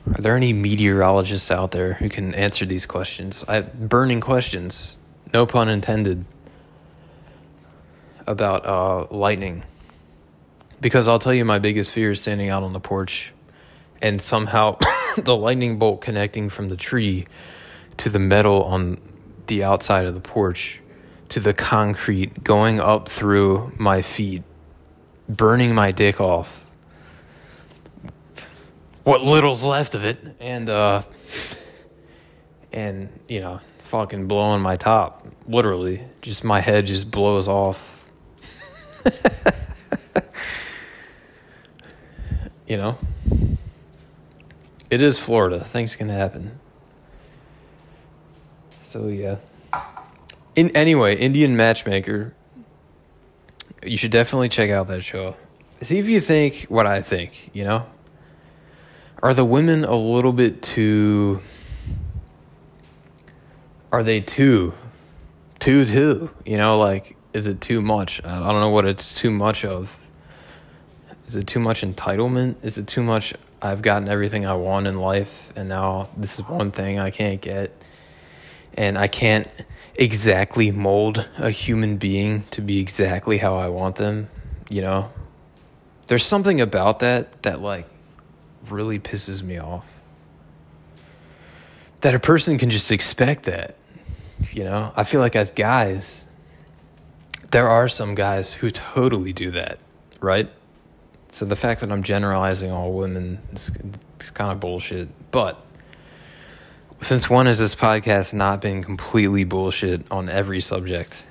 Are 0.06 0.20
there 0.20 0.36
any 0.36 0.52
meteorologists 0.52 1.50
out 1.50 1.70
there 1.70 1.94
who 1.94 2.08
can 2.08 2.34
answer 2.34 2.66
these 2.66 2.84
questions? 2.84 3.44
I, 3.48 3.62
burning 3.62 4.20
questions, 4.20 4.98
no 5.32 5.46
pun 5.46 5.68
intended, 5.68 6.24
about 8.26 8.66
uh, 8.66 9.06
lightning. 9.14 9.64
Because 10.80 11.08
I'll 11.08 11.18
tell 11.18 11.32
you, 11.32 11.44
my 11.44 11.58
biggest 11.58 11.90
fear 11.90 12.10
is 12.10 12.20
standing 12.20 12.50
out 12.50 12.62
on 12.62 12.74
the 12.74 12.80
porch 12.80 13.32
and 14.02 14.20
somehow 14.20 14.76
the 15.16 15.36
lightning 15.36 15.78
bolt 15.78 16.02
connecting 16.02 16.50
from 16.50 16.68
the 16.68 16.76
tree 16.76 17.26
to 17.96 18.10
the 18.10 18.18
metal 18.18 18.62
on 18.64 18.98
the 19.46 19.64
outside 19.64 20.04
of 20.04 20.14
the 20.14 20.20
porch 20.20 20.80
to 21.30 21.40
the 21.40 21.54
concrete, 21.54 22.44
going 22.44 22.80
up 22.80 23.08
through 23.08 23.72
my 23.76 24.02
feet, 24.02 24.42
burning 25.28 25.74
my 25.74 25.90
dick 25.90 26.20
off. 26.20 26.63
What 29.04 29.22
little's 29.22 29.62
left 29.62 29.94
of 29.94 30.04
it, 30.04 30.18
and 30.40 30.68
uh, 30.70 31.02
and 32.72 33.08
you 33.28 33.40
know, 33.40 33.60
fucking 33.78 34.26
blowing 34.28 34.62
my 34.62 34.76
top, 34.76 35.26
literally, 35.46 36.02
just 36.22 36.42
my 36.42 36.60
head 36.60 36.86
just 36.86 37.10
blows 37.10 37.46
off. 37.46 38.10
you 42.66 42.78
know, 42.78 42.96
it 44.90 45.02
is 45.02 45.18
Florida. 45.18 45.62
Things 45.62 45.96
can 45.96 46.08
happen. 46.08 46.58
So 48.84 49.08
yeah. 49.08 49.36
In 50.56 50.70
anyway, 50.74 51.16
Indian 51.16 51.56
Matchmaker. 51.56 52.34
You 53.84 53.98
should 53.98 54.12
definitely 54.12 54.48
check 54.48 54.70
out 54.70 54.86
that 54.86 55.02
show. 55.04 55.36
See 55.82 55.98
if 55.98 56.08
you 56.08 56.22
think 56.22 56.62
what 56.70 56.86
I 56.86 57.02
think. 57.02 57.50
You 57.52 57.64
know, 57.64 57.86
are 59.24 59.32
the 59.32 59.44
women 59.44 59.84
a 59.84 59.94
little 59.94 60.34
bit 60.34 60.60
too? 60.60 61.40
Are 63.90 64.02
they 64.02 64.20
too, 64.20 64.74
too 65.58 65.86
too? 65.86 66.30
You 66.44 66.58
know, 66.58 66.78
like 66.78 67.16
is 67.32 67.48
it 67.48 67.62
too 67.62 67.80
much? 67.80 68.22
I 68.22 68.38
don't 68.38 68.60
know 68.60 68.68
what 68.68 68.84
it's 68.84 69.18
too 69.18 69.30
much 69.30 69.64
of. 69.64 69.98
Is 71.26 71.36
it 71.36 71.46
too 71.46 71.58
much 71.58 71.80
entitlement? 71.80 72.56
Is 72.62 72.76
it 72.76 72.86
too 72.86 73.02
much? 73.02 73.32
I've 73.62 73.80
gotten 73.80 74.08
everything 74.08 74.44
I 74.44 74.56
want 74.56 74.86
in 74.86 74.98
life, 74.98 75.50
and 75.56 75.70
now 75.70 76.10
this 76.18 76.38
is 76.38 76.46
one 76.46 76.70
thing 76.70 76.98
I 76.98 77.10
can't 77.10 77.40
get, 77.40 77.72
and 78.74 78.98
I 78.98 79.06
can't 79.06 79.48
exactly 79.94 80.70
mold 80.70 81.26
a 81.38 81.48
human 81.48 81.96
being 81.96 82.42
to 82.50 82.60
be 82.60 82.78
exactly 82.78 83.38
how 83.38 83.56
I 83.56 83.68
want 83.68 83.96
them, 83.96 84.28
you 84.68 84.82
know? 84.82 85.10
There's 86.08 86.26
something 86.26 86.60
about 86.60 86.98
that 86.98 87.42
that 87.44 87.62
like 87.62 87.88
really 88.70 88.98
pisses 88.98 89.42
me 89.42 89.58
off. 89.58 90.00
That 92.00 92.14
a 92.14 92.20
person 92.20 92.58
can 92.58 92.70
just 92.70 92.92
expect 92.92 93.44
that. 93.44 93.76
You 94.52 94.64
know, 94.64 94.92
I 94.96 95.04
feel 95.04 95.20
like 95.20 95.36
as 95.36 95.50
guys, 95.50 96.26
there 97.50 97.68
are 97.68 97.88
some 97.88 98.14
guys 98.14 98.54
who 98.54 98.70
totally 98.70 99.32
do 99.32 99.52
that, 99.52 99.78
right? 100.20 100.50
So 101.30 101.44
the 101.44 101.56
fact 101.56 101.80
that 101.80 101.90
I'm 101.90 102.02
generalizing 102.02 102.70
all 102.70 102.92
women 102.92 103.40
is, 103.52 103.70
kind 104.34 104.50
of 104.50 104.60
bullshit. 104.60 105.08
But 105.30 105.60
since 107.00 107.28
when 107.28 107.46
has 107.46 107.58
this 107.58 107.74
podcast 107.74 108.34
not 108.34 108.60
been 108.60 108.82
completely 108.82 109.44
bullshit 109.44 110.10
on 110.10 110.28
every 110.28 110.60
subject? 110.60 111.26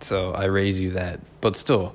So 0.00 0.32
I 0.32 0.44
raise 0.44 0.80
you 0.80 0.90
that. 0.92 1.20
But 1.40 1.56
still, 1.56 1.94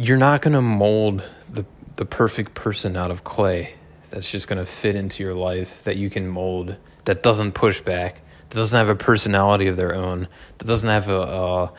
you're 0.00 0.16
not 0.16 0.40
going 0.40 0.54
to 0.54 0.62
mold 0.62 1.22
the, 1.50 1.66
the 1.96 2.06
perfect 2.06 2.54
person 2.54 2.96
out 2.96 3.10
of 3.10 3.22
clay 3.22 3.74
that's 4.08 4.30
just 4.30 4.48
going 4.48 4.58
to 4.58 4.64
fit 4.64 4.96
into 4.96 5.22
your 5.22 5.34
life, 5.34 5.84
that 5.84 5.96
you 5.96 6.08
can 6.08 6.26
mold, 6.26 6.74
that 7.04 7.22
doesn't 7.22 7.52
push 7.52 7.82
back, 7.82 8.22
that 8.48 8.56
doesn't 8.56 8.76
have 8.76 8.88
a 8.88 8.94
personality 8.94 9.66
of 9.66 9.76
their 9.76 9.94
own, 9.94 10.26
that 10.56 10.66
doesn't 10.66 10.88
have 10.88 11.10
a, 11.10 11.20
a, 11.20 11.72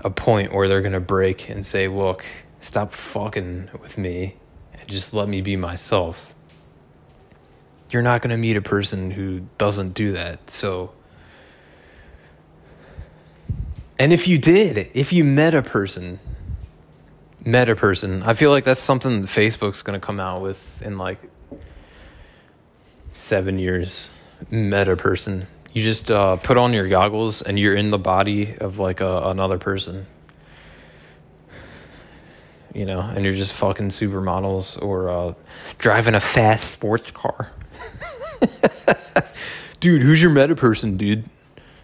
a 0.00 0.10
point 0.10 0.52
where 0.52 0.68
they're 0.68 0.82
going 0.82 0.92
to 0.92 1.00
break 1.00 1.48
and 1.48 1.64
say, 1.64 1.88
look, 1.88 2.26
stop 2.60 2.92
fucking 2.92 3.70
with 3.80 3.96
me 3.96 4.36
and 4.74 4.86
just 4.86 5.14
let 5.14 5.26
me 5.26 5.40
be 5.40 5.56
myself. 5.56 6.34
You're 7.90 8.02
not 8.02 8.20
going 8.20 8.32
to 8.32 8.36
meet 8.36 8.58
a 8.58 8.62
person 8.62 9.10
who 9.10 9.46
doesn't 9.56 9.94
do 9.94 10.12
that. 10.12 10.50
So, 10.50 10.92
and 13.98 14.12
if 14.12 14.28
you 14.28 14.36
did, 14.36 14.90
if 14.92 15.14
you 15.14 15.24
met 15.24 15.54
a 15.54 15.62
person, 15.62 16.18
met 17.44 17.68
a 17.68 17.76
person, 17.76 18.22
I 18.22 18.34
feel 18.34 18.50
like 18.50 18.64
that's 18.64 18.80
something 18.80 19.22
that 19.22 19.28
Facebook's 19.28 19.82
going 19.82 19.98
to 19.98 20.04
come 20.04 20.20
out 20.20 20.42
with 20.42 20.82
in 20.82 20.98
like 20.98 21.18
seven 23.10 23.58
years. 23.58 24.10
Meta 24.50 24.96
person. 24.96 25.46
You 25.72 25.82
just 25.82 26.10
uh, 26.10 26.36
put 26.36 26.56
on 26.56 26.72
your 26.72 26.88
goggles 26.88 27.42
and 27.42 27.58
you're 27.58 27.76
in 27.76 27.90
the 27.90 27.98
body 27.98 28.56
of 28.58 28.78
like 28.78 29.00
a, 29.00 29.28
another 29.28 29.58
person. 29.58 30.06
You 32.74 32.86
know, 32.86 33.00
and 33.00 33.24
you're 33.24 33.34
just 33.34 33.52
fucking 33.52 33.88
supermodels 33.88 34.80
or 34.82 35.10
uh, 35.10 35.34
driving 35.78 36.14
a 36.14 36.20
fast 36.20 36.70
sports 36.70 37.10
car. 37.10 37.52
dude, 39.80 40.02
who's 40.02 40.22
your 40.22 40.30
meta 40.30 40.56
person, 40.56 40.96
dude? 40.96 41.24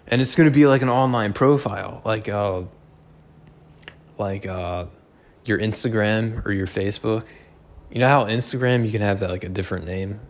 And 0.07 0.23
it's 0.23 0.35
gonna 0.35 0.51
be 0.51 0.67
like 0.67 0.81
an 0.81 0.89
online 0.89 1.35
profile, 1.35 2.01
like 2.05 2.29
uh, 2.31 2.63
like 4.17 4.47
uh, 4.47 4.87
your 5.49 5.59
Instagram 5.59 6.45
or 6.47 6.53
your 6.53 6.67
Facebook. 6.67 7.25
You 7.91 8.01
know 8.01 8.09
how 8.09 8.25
Instagram 8.25 8.85
you 8.85 8.93
can 8.93 9.01
have 9.01 9.23
like 9.23 9.45
a 9.45 9.49
different 9.49 9.87
name. 9.87 10.21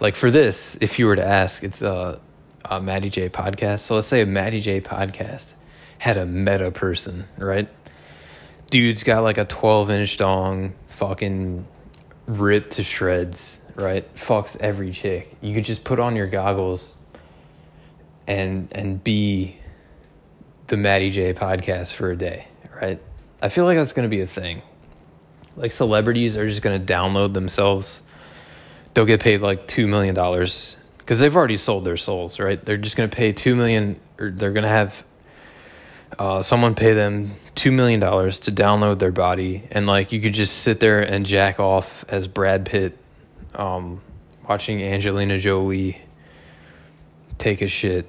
Like 0.00 0.16
for 0.16 0.30
this, 0.30 0.76
if 0.80 0.98
you 0.98 1.06
were 1.06 1.16
to 1.16 1.24
ask, 1.24 1.62
it's 1.62 1.82
uh, 1.82 2.18
a 2.64 2.80
Matty 2.80 3.10
J 3.10 3.28
podcast. 3.28 3.80
So 3.80 3.94
let's 3.94 4.08
say 4.08 4.20
a 4.20 4.26
Matty 4.26 4.60
J 4.60 4.80
podcast 4.80 5.54
had 5.98 6.16
a 6.16 6.26
meta 6.26 6.70
person, 6.70 7.26
right? 7.38 7.68
Dude's 8.70 9.04
got 9.04 9.22
like 9.22 9.38
a 9.38 9.44
12 9.44 9.90
inch 9.90 10.16
dong, 10.16 10.74
fucking 10.88 11.66
ripped 12.26 12.72
to 12.72 12.82
shreds, 12.82 13.60
right? 13.76 14.12
Fucks 14.14 14.56
every 14.60 14.90
chick. 14.90 15.36
You 15.40 15.54
could 15.54 15.64
just 15.64 15.84
put 15.84 16.00
on 16.00 16.16
your 16.16 16.26
goggles 16.26 16.96
and 18.26 18.72
and 18.74 19.02
be 19.04 19.58
the 20.66 20.76
Matty 20.76 21.10
J 21.10 21.34
podcast 21.34 21.94
for 21.94 22.10
a 22.10 22.16
day, 22.16 22.48
right? 22.74 23.00
I 23.44 23.50
feel 23.50 23.66
like 23.66 23.76
that's 23.76 23.92
going 23.92 24.08
to 24.08 24.16
be 24.16 24.22
a 24.22 24.26
thing. 24.26 24.62
Like 25.54 25.70
celebrities 25.70 26.38
are 26.38 26.48
just 26.48 26.62
going 26.62 26.82
to 26.82 26.92
download 26.92 27.34
themselves. 27.34 28.02
They'll 28.94 29.04
get 29.04 29.20
paid 29.20 29.42
like 29.42 29.68
2 29.68 29.86
million 29.86 30.14
dollars 30.14 30.78
cuz 31.04 31.18
they've 31.18 31.36
already 31.36 31.58
sold 31.58 31.84
their 31.84 31.98
souls, 31.98 32.40
right? 32.40 32.64
They're 32.64 32.78
just 32.78 32.96
going 32.96 33.10
to 33.10 33.14
pay 33.14 33.34
2 33.34 33.54
million, 33.54 34.00
or 34.18 34.30
they're 34.30 34.52
going 34.52 34.62
to 34.62 34.70
have 34.70 35.04
uh, 36.18 36.40
someone 36.40 36.74
pay 36.74 36.94
them 36.94 37.34
$2 37.54 37.70
million 37.70 38.00
to 38.00 38.06
download 38.50 38.98
their 38.98 39.12
body 39.12 39.64
and 39.70 39.86
like 39.86 40.10
you 40.10 40.22
could 40.22 40.32
just 40.32 40.60
sit 40.60 40.80
there 40.80 41.00
and 41.00 41.26
jack 41.26 41.60
off 41.60 42.06
as 42.08 42.26
Brad 42.26 42.64
Pitt 42.64 42.96
um, 43.54 44.00
watching 44.48 44.82
Angelina 44.82 45.38
Jolie 45.38 46.00
take 47.36 47.60
a 47.60 47.68
shit 47.68 48.06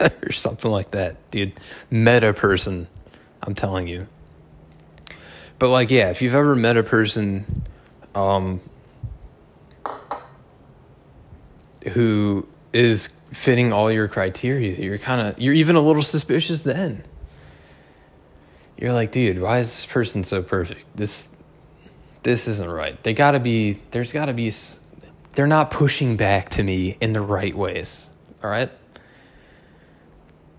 or 0.00 0.30
something 0.30 0.70
like 0.70 0.92
that, 0.92 1.16
dude. 1.32 1.54
Meta 1.90 2.32
person, 2.32 2.86
I'm 3.42 3.54
telling 3.54 3.88
you. 3.88 4.06
But 5.58 5.68
like, 5.68 5.90
yeah, 5.90 6.10
if 6.10 6.22
you've 6.22 6.34
ever 6.34 6.56
met 6.56 6.76
a 6.76 6.82
person, 6.82 7.64
um, 8.14 8.60
who 11.92 12.48
is 12.72 13.08
fitting 13.32 13.72
all 13.72 13.90
your 13.90 14.08
criteria, 14.08 14.76
you're 14.76 14.98
kind 14.98 15.28
of, 15.28 15.38
you're 15.38 15.54
even 15.54 15.76
a 15.76 15.80
little 15.80 16.02
suspicious 16.02 16.62
then. 16.62 17.04
You're 18.76 18.92
like, 18.92 19.12
dude, 19.12 19.40
why 19.40 19.58
is 19.58 19.68
this 19.68 19.86
person 19.86 20.24
so 20.24 20.42
perfect? 20.42 20.84
This, 20.96 21.28
this 22.22 22.48
isn't 22.48 22.68
right. 22.68 23.02
They 23.02 23.12
gotta 23.12 23.40
be, 23.40 23.80
there's 23.90 24.12
gotta 24.12 24.32
be, 24.32 24.50
they're 25.32 25.46
not 25.46 25.70
pushing 25.70 26.16
back 26.16 26.48
to 26.50 26.62
me 26.62 26.96
in 27.00 27.12
the 27.12 27.20
right 27.20 27.54
ways. 27.54 28.08
All 28.42 28.50
right. 28.50 28.70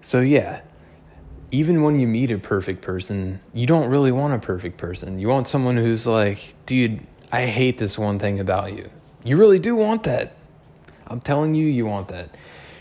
So, 0.01 0.19
yeah, 0.19 0.61
even 1.51 1.83
when 1.83 1.99
you 1.99 2.07
meet 2.07 2.31
a 2.31 2.37
perfect 2.37 2.81
person, 2.81 3.41
you 3.53 3.67
don't 3.67 3.89
really 3.89 4.11
want 4.11 4.33
a 4.33 4.39
perfect 4.39 4.77
person. 4.77 5.19
You 5.19 5.27
want 5.27 5.49
someone 5.49 5.75
who's 5.75 6.07
like, 6.07 6.55
dude, 6.65 7.05
I 7.31 7.45
hate 7.45 7.77
this 7.77 7.97
one 7.97 8.19
thing 8.19 8.39
about 8.39 8.73
you. 8.73 8.89
You 9.23 9.37
really 9.37 9.59
do 9.59 9.75
want 9.75 10.03
that. 10.03 10.35
I'm 11.07 11.19
telling 11.19 11.53
you, 11.53 11.67
you 11.67 11.85
want 11.85 12.07
that. 12.07 12.35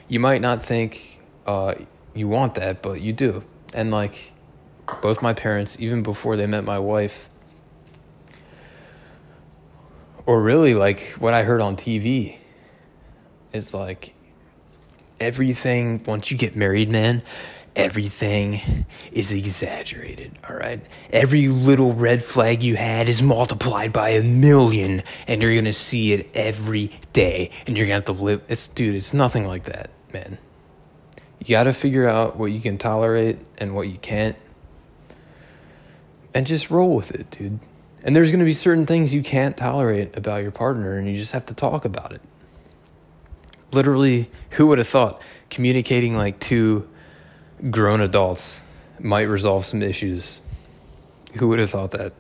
You 0.09 0.21
might 0.21 0.41
not 0.41 0.65
think 0.65 1.21
uh, 1.47 1.75
you 2.15 2.29
want 2.29 2.55
that, 2.55 2.81
but 2.81 3.01
you 3.01 3.13
do. 3.13 3.43
And 3.75 3.91
like 3.91 4.33
both 5.03 5.21
my 5.21 5.33
parents, 5.33 5.81
even 5.81 6.03
before 6.05 6.37
they 6.37 6.47
met 6.47 6.65
my 6.65 6.79
wife, 6.79 7.29
or 10.27 10.43
really 10.43 10.75
like 10.75 11.01
what 11.19 11.35
I 11.35 11.43
heard 11.43 11.61
on 11.61 11.75
TV, 11.77 12.37
is 13.53 13.75
like 13.75 14.15
everything, 15.19 16.03
once 16.07 16.31
you 16.31 16.37
get 16.37 16.55
married, 16.55 16.89
man, 16.89 17.23
everything 17.77 18.87
is 19.13 19.33
exaggerated, 19.33 20.33
all 20.49 20.57
right? 20.57 20.83
Every 21.13 21.49
little 21.49 21.93
red 21.93 22.23
flag 22.23 22.63
you 22.63 22.77
had 22.77 23.09
is 23.09 23.23
multiplied 23.23 23.93
by 23.93 24.11
a 24.11 24.23
million, 24.23 25.03
and 25.27 25.41
you're 25.41 25.55
gonna 25.55 25.73
see 25.73 26.13
it 26.13 26.29
every 26.35 26.91
day, 27.13 27.51
and 27.67 27.77
you're 27.77 27.87
gonna 27.87 27.95
have 27.95 28.05
to 28.07 28.13
live. 28.13 28.43
It's, 28.49 28.67
dude, 28.69 28.97
it's 28.97 29.15
nothing 29.15 29.47
like 29.47 29.65
that, 29.65 29.91
man. 30.13 30.39
You 31.39 31.47
gotta 31.47 31.73
figure 31.73 32.09
out 32.09 32.37
what 32.37 32.47
you 32.47 32.61
can 32.61 32.77
tolerate 32.77 33.39
and 33.59 33.75
what 33.75 33.89
you 33.89 33.99
can't, 33.99 34.37
and 36.35 36.47
just 36.47 36.71
roll 36.71 36.95
with 36.97 37.13
it, 37.13 37.31
dude. 37.31 37.61
And 38.03 38.17
there's 38.17 38.33
gonna 38.33 38.45
be 38.45 38.53
certain 38.53 38.87
things 38.87 39.15
you 39.15 39.23
can't 39.23 39.57
tolerate 39.57 40.17
about 40.17 40.43
your 40.43 40.51
partner, 40.51 40.97
and 40.97 41.09
you 41.09 41.17
just 41.17 41.33
have 41.33 41.47
to 41.47 41.55
talk 41.55 41.85
about 41.85 42.13
it. 42.13 42.21
Literally, 43.73 44.29
who 44.51 44.67
would 44.67 44.79
have 44.79 44.89
thought 44.89 45.23
communicating 45.49 46.17
like 46.17 46.41
two 46.41 46.89
grown 47.69 48.01
adults 48.01 48.63
might 48.99 49.29
resolve 49.29 49.67
some 49.67 49.83
issues? 49.83 50.41
Who 51.35 51.49
would 51.49 51.59
have 51.59 51.71
thought 51.71 51.91
that? 51.93 52.13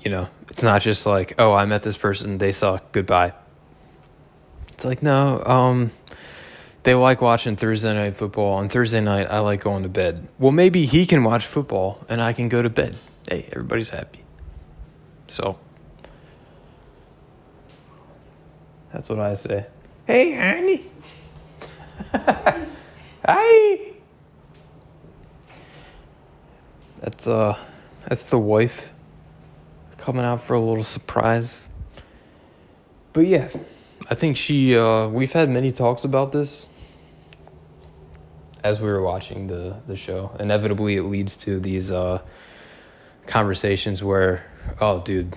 You 0.00 0.10
know, 0.10 0.28
it's 0.50 0.62
not 0.62 0.82
just 0.82 1.06
like, 1.06 1.34
oh, 1.38 1.54
I 1.54 1.64
met 1.64 1.82
this 1.82 1.96
person, 1.96 2.38
they 2.38 2.52
suck, 2.52 2.92
goodbye. 2.92 3.32
It's 4.72 4.84
like, 4.84 5.02
no, 5.02 5.42
um, 5.44 5.90
they 6.82 6.94
like 6.94 7.22
watching 7.22 7.56
Thursday 7.56 7.94
night 7.94 8.16
football. 8.16 8.54
On 8.54 8.68
Thursday 8.68 9.00
night, 9.00 9.26
I 9.30 9.38
like 9.38 9.62
going 9.62 9.82
to 9.84 9.88
bed. 9.88 10.28
Well, 10.38 10.52
maybe 10.52 10.84
he 10.84 11.06
can 11.06 11.24
watch 11.24 11.46
football 11.46 12.04
and 12.08 12.20
I 12.20 12.34
can 12.34 12.50
go 12.50 12.60
to 12.60 12.68
bed. 12.68 12.96
Hey, 13.28 13.48
everybody's 13.50 13.90
happy. 13.90 14.20
So, 15.28 15.58
that's 18.92 19.08
what 19.08 19.20
I 19.20 19.32
say. 19.34 19.66
Hey, 20.06 20.36
honey. 20.36 20.84
Hi. 23.26 23.92
That's 27.00 27.26
uh 27.26 27.58
that's 28.06 28.24
the 28.24 28.38
wife 28.38 28.92
coming 29.96 30.24
out 30.24 30.42
for 30.42 30.52
a 30.52 30.60
little 30.60 30.84
surprise. 30.84 31.70
But 33.14 33.26
yeah, 33.26 33.48
I 34.10 34.14
think 34.14 34.36
she 34.36 34.76
uh 34.76 35.08
we've 35.08 35.32
had 35.32 35.48
many 35.48 35.70
talks 35.70 36.04
about 36.04 36.32
this 36.32 36.66
as 38.62 38.78
we 38.80 38.88
were 38.88 39.02
watching 39.02 39.46
the 39.46 39.76
the 39.86 39.96
show. 39.96 40.36
Inevitably 40.38 40.96
it 40.96 41.04
leads 41.04 41.36
to 41.38 41.58
these 41.58 41.90
uh 41.90 42.20
conversations 43.26 44.04
where 44.04 44.44
oh 44.82 45.00
dude 45.00 45.34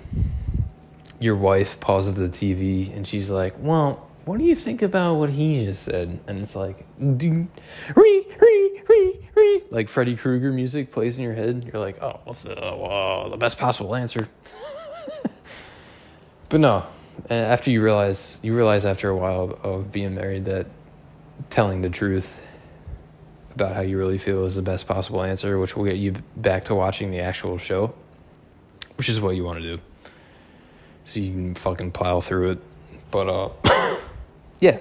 your 1.20 1.36
wife 1.36 1.80
pauses 1.80 2.14
the 2.16 2.28
TV 2.28 2.94
and 2.94 3.06
she's 3.06 3.30
like, 3.30 3.54
"Well, 3.58 4.07
what 4.28 4.38
do 4.38 4.44
you 4.44 4.54
think 4.54 4.82
about 4.82 5.14
what 5.14 5.30
he 5.30 5.64
just 5.64 5.82
said?" 5.82 6.20
And 6.26 6.42
it's 6.42 6.54
like, 6.54 6.86
"Ding, 6.98 7.50
ree, 7.96 8.26
ree, 8.40 8.82
ree, 8.88 9.20
ree," 9.34 9.62
like 9.70 9.88
Freddy 9.88 10.16
Krueger 10.16 10.52
music 10.52 10.92
plays 10.92 11.16
in 11.16 11.22
your 11.22 11.34
head. 11.34 11.68
You're 11.70 11.82
like, 11.82 12.00
"Oh, 12.02 12.20
what's 12.24 12.42
the 12.42 12.54
well, 12.54 13.30
the 13.30 13.36
best 13.36 13.58
possible 13.58 13.94
answer?" 13.94 14.28
but 16.50 16.60
no, 16.60 16.84
after 17.30 17.70
you 17.70 17.82
realize 17.82 18.38
you 18.42 18.54
realize 18.54 18.84
after 18.84 19.08
a 19.08 19.16
while 19.16 19.58
of 19.62 19.90
being 19.90 20.14
married 20.14 20.44
that 20.44 20.66
telling 21.50 21.82
the 21.82 21.90
truth 21.90 22.36
about 23.54 23.74
how 23.74 23.80
you 23.80 23.98
really 23.98 24.18
feel 24.18 24.44
is 24.44 24.56
the 24.56 24.62
best 24.62 24.86
possible 24.86 25.22
answer, 25.22 25.58
which 25.58 25.76
will 25.76 25.84
get 25.84 25.96
you 25.96 26.12
back 26.36 26.64
to 26.66 26.74
watching 26.74 27.10
the 27.10 27.20
actual 27.20 27.58
show, 27.58 27.94
which 28.96 29.08
is 29.08 29.20
what 29.20 29.34
you 29.34 29.42
want 29.42 29.58
to 29.58 29.76
do 29.76 29.82
so 31.08 31.20
you 31.20 31.32
can 31.32 31.54
fucking 31.54 31.90
plow 31.90 32.20
through 32.20 32.50
it. 32.50 32.58
But 33.10 33.28
uh 33.28 33.48
yeah. 34.60 34.78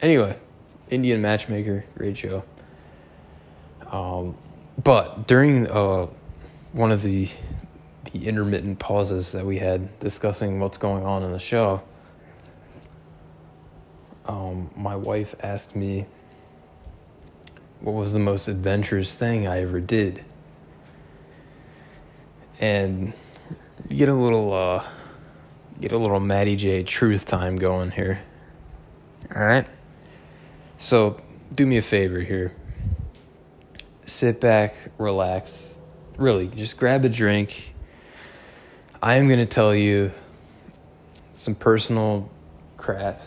Anyway, 0.00 0.38
Indian 0.88 1.20
Matchmaker, 1.20 1.84
great 1.96 2.16
show. 2.16 2.44
Um 3.90 4.36
but 4.82 5.26
during 5.26 5.68
uh 5.68 6.06
one 6.72 6.92
of 6.92 7.02
the 7.02 7.28
the 8.12 8.26
intermittent 8.26 8.78
pauses 8.78 9.32
that 9.32 9.44
we 9.44 9.58
had 9.58 9.98
discussing 10.00 10.58
what's 10.60 10.78
going 10.78 11.04
on 11.04 11.22
in 11.22 11.32
the 11.32 11.38
show, 11.38 11.82
um, 14.26 14.70
my 14.76 14.96
wife 14.96 15.34
asked 15.42 15.76
me 15.76 16.06
what 17.80 17.92
was 17.92 18.12
the 18.12 18.18
most 18.18 18.48
adventurous 18.48 19.14
thing 19.14 19.46
I 19.46 19.60
ever 19.60 19.80
did. 19.80 20.24
and 22.60 23.12
get 23.88 24.08
a 24.08 24.14
little 24.14 24.52
uh 24.52 24.84
get 25.80 25.92
a 25.92 25.98
little 25.98 26.20
Matty 26.20 26.56
J 26.56 26.82
truth 26.82 27.24
time 27.24 27.56
going 27.56 27.90
here. 27.90 28.22
All 29.34 29.44
right. 29.44 29.66
So, 30.76 31.20
do 31.54 31.66
me 31.66 31.76
a 31.76 31.82
favor 31.82 32.20
here. 32.20 32.54
Sit 34.06 34.40
back, 34.40 34.74
relax. 34.98 35.74
Really, 36.16 36.48
just 36.48 36.76
grab 36.76 37.04
a 37.04 37.08
drink. 37.08 37.74
I 39.02 39.14
am 39.14 39.28
going 39.28 39.40
to 39.40 39.46
tell 39.46 39.74
you 39.74 40.12
some 41.34 41.54
personal 41.54 42.30
crap, 42.76 43.22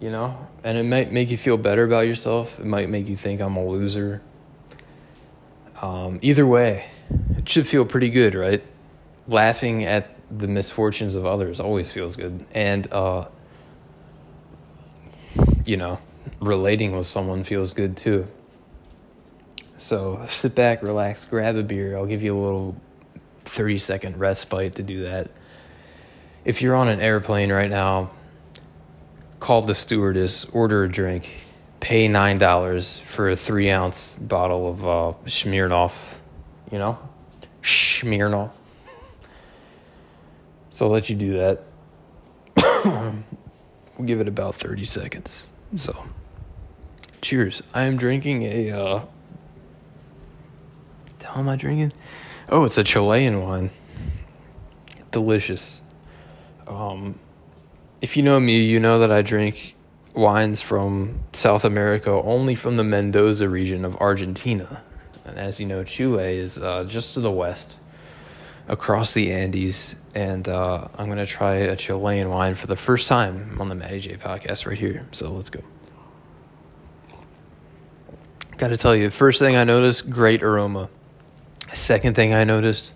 you 0.00 0.10
know? 0.10 0.46
And 0.62 0.76
it 0.76 0.82
might 0.82 1.12
make 1.12 1.30
you 1.30 1.38
feel 1.38 1.56
better 1.56 1.84
about 1.84 2.06
yourself. 2.06 2.60
It 2.60 2.66
might 2.66 2.90
make 2.90 3.08
you 3.08 3.16
think 3.16 3.40
I'm 3.40 3.56
a 3.56 3.64
loser. 3.64 4.20
Um, 5.80 6.18
either 6.20 6.46
way, 6.46 6.90
it 7.36 7.48
should 7.48 7.66
feel 7.66 7.84
pretty 7.84 8.10
good, 8.10 8.34
right? 8.34 8.62
Laughing 9.26 9.84
at 9.84 10.17
the 10.30 10.46
misfortunes 10.46 11.14
of 11.14 11.24
others 11.24 11.60
always 11.60 11.90
feels 11.90 12.16
good. 12.16 12.44
And, 12.52 12.90
uh, 12.92 13.28
you 15.64 15.76
know, 15.76 16.00
relating 16.40 16.92
with 16.96 17.06
someone 17.06 17.44
feels 17.44 17.74
good 17.74 17.96
too. 17.96 18.26
So 19.76 20.26
sit 20.30 20.54
back, 20.54 20.82
relax, 20.82 21.24
grab 21.24 21.56
a 21.56 21.62
beer. 21.62 21.96
I'll 21.96 22.06
give 22.06 22.22
you 22.22 22.36
a 22.36 22.40
little 22.40 22.76
30 23.44 23.78
second 23.78 24.16
respite 24.18 24.74
to 24.76 24.82
do 24.82 25.04
that. 25.04 25.30
If 26.44 26.62
you're 26.62 26.74
on 26.74 26.88
an 26.88 27.00
airplane 27.00 27.52
right 27.52 27.70
now, 27.70 28.10
call 29.40 29.62
the 29.62 29.74
stewardess, 29.74 30.44
order 30.46 30.84
a 30.84 30.88
drink, 30.88 31.44
pay 31.80 32.08
$9 32.08 33.00
for 33.02 33.30
a 33.30 33.36
three 33.36 33.70
ounce 33.70 34.16
bottle 34.16 34.68
of 34.68 34.84
uh, 34.86 35.12
Smirnoff, 35.26 36.14
you 36.72 36.78
know? 36.78 36.98
Smirnoff. 37.62 38.50
So 40.78 40.86
I'll 40.86 40.92
let 40.92 41.10
you 41.10 41.16
do 41.16 41.36
that. 41.38 41.64
we'll 42.84 44.06
give 44.06 44.20
it 44.20 44.28
about 44.28 44.54
30 44.54 44.84
seconds. 44.84 45.50
So, 45.74 46.06
cheers. 47.20 47.64
I 47.74 47.82
am 47.82 47.96
drinking 47.96 48.44
a, 48.44 48.70
uh, 48.70 49.00
hell 51.20 51.38
am 51.38 51.48
I 51.48 51.56
drinking? 51.56 51.94
Oh, 52.48 52.62
it's 52.62 52.78
a 52.78 52.84
Chilean 52.84 53.42
wine. 53.42 53.70
Delicious. 55.10 55.80
Um, 56.68 57.18
if 58.00 58.16
you 58.16 58.22
know 58.22 58.38
me, 58.38 58.62
you 58.62 58.78
know 58.78 59.00
that 59.00 59.10
I 59.10 59.20
drink 59.22 59.74
wines 60.14 60.62
from 60.62 61.24
South 61.32 61.64
America, 61.64 62.12
only 62.12 62.54
from 62.54 62.76
the 62.76 62.84
Mendoza 62.84 63.48
region 63.48 63.84
of 63.84 63.96
Argentina. 63.96 64.84
And 65.24 65.38
as 65.40 65.58
you 65.58 65.66
know, 65.66 65.82
Chile 65.82 66.38
is 66.38 66.62
uh, 66.62 66.84
just 66.84 67.14
to 67.14 67.20
the 67.20 67.32
west, 67.32 67.76
across 68.68 69.14
the 69.14 69.32
Andes. 69.32 69.96
And 70.14 70.48
uh, 70.48 70.88
I'm 70.96 71.08
to 71.16 71.26
try 71.26 71.54
a 71.54 71.76
Chilean 71.76 72.28
wine 72.28 72.54
for 72.54 72.66
the 72.66 72.76
first 72.76 73.08
time 73.08 73.56
on 73.60 73.68
the 73.68 73.74
Matty 73.74 74.00
J 74.00 74.16
podcast 74.16 74.66
right 74.66 74.78
here. 74.78 75.06
So 75.12 75.32
let's 75.32 75.50
go. 75.50 75.60
Got 78.56 78.68
to 78.68 78.76
tell 78.76 78.94
you, 78.94 79.10
first 79.10 79.38
thing 79.38 79.56
I 79.56 79.64
noticed, 79.64 80.10
great 80.10 80.42
aroma. 80.42 80.90
Second 81.72 82.16
thing 82.16 82.34
I 82.34 82.44
noticed, 82.44 82.92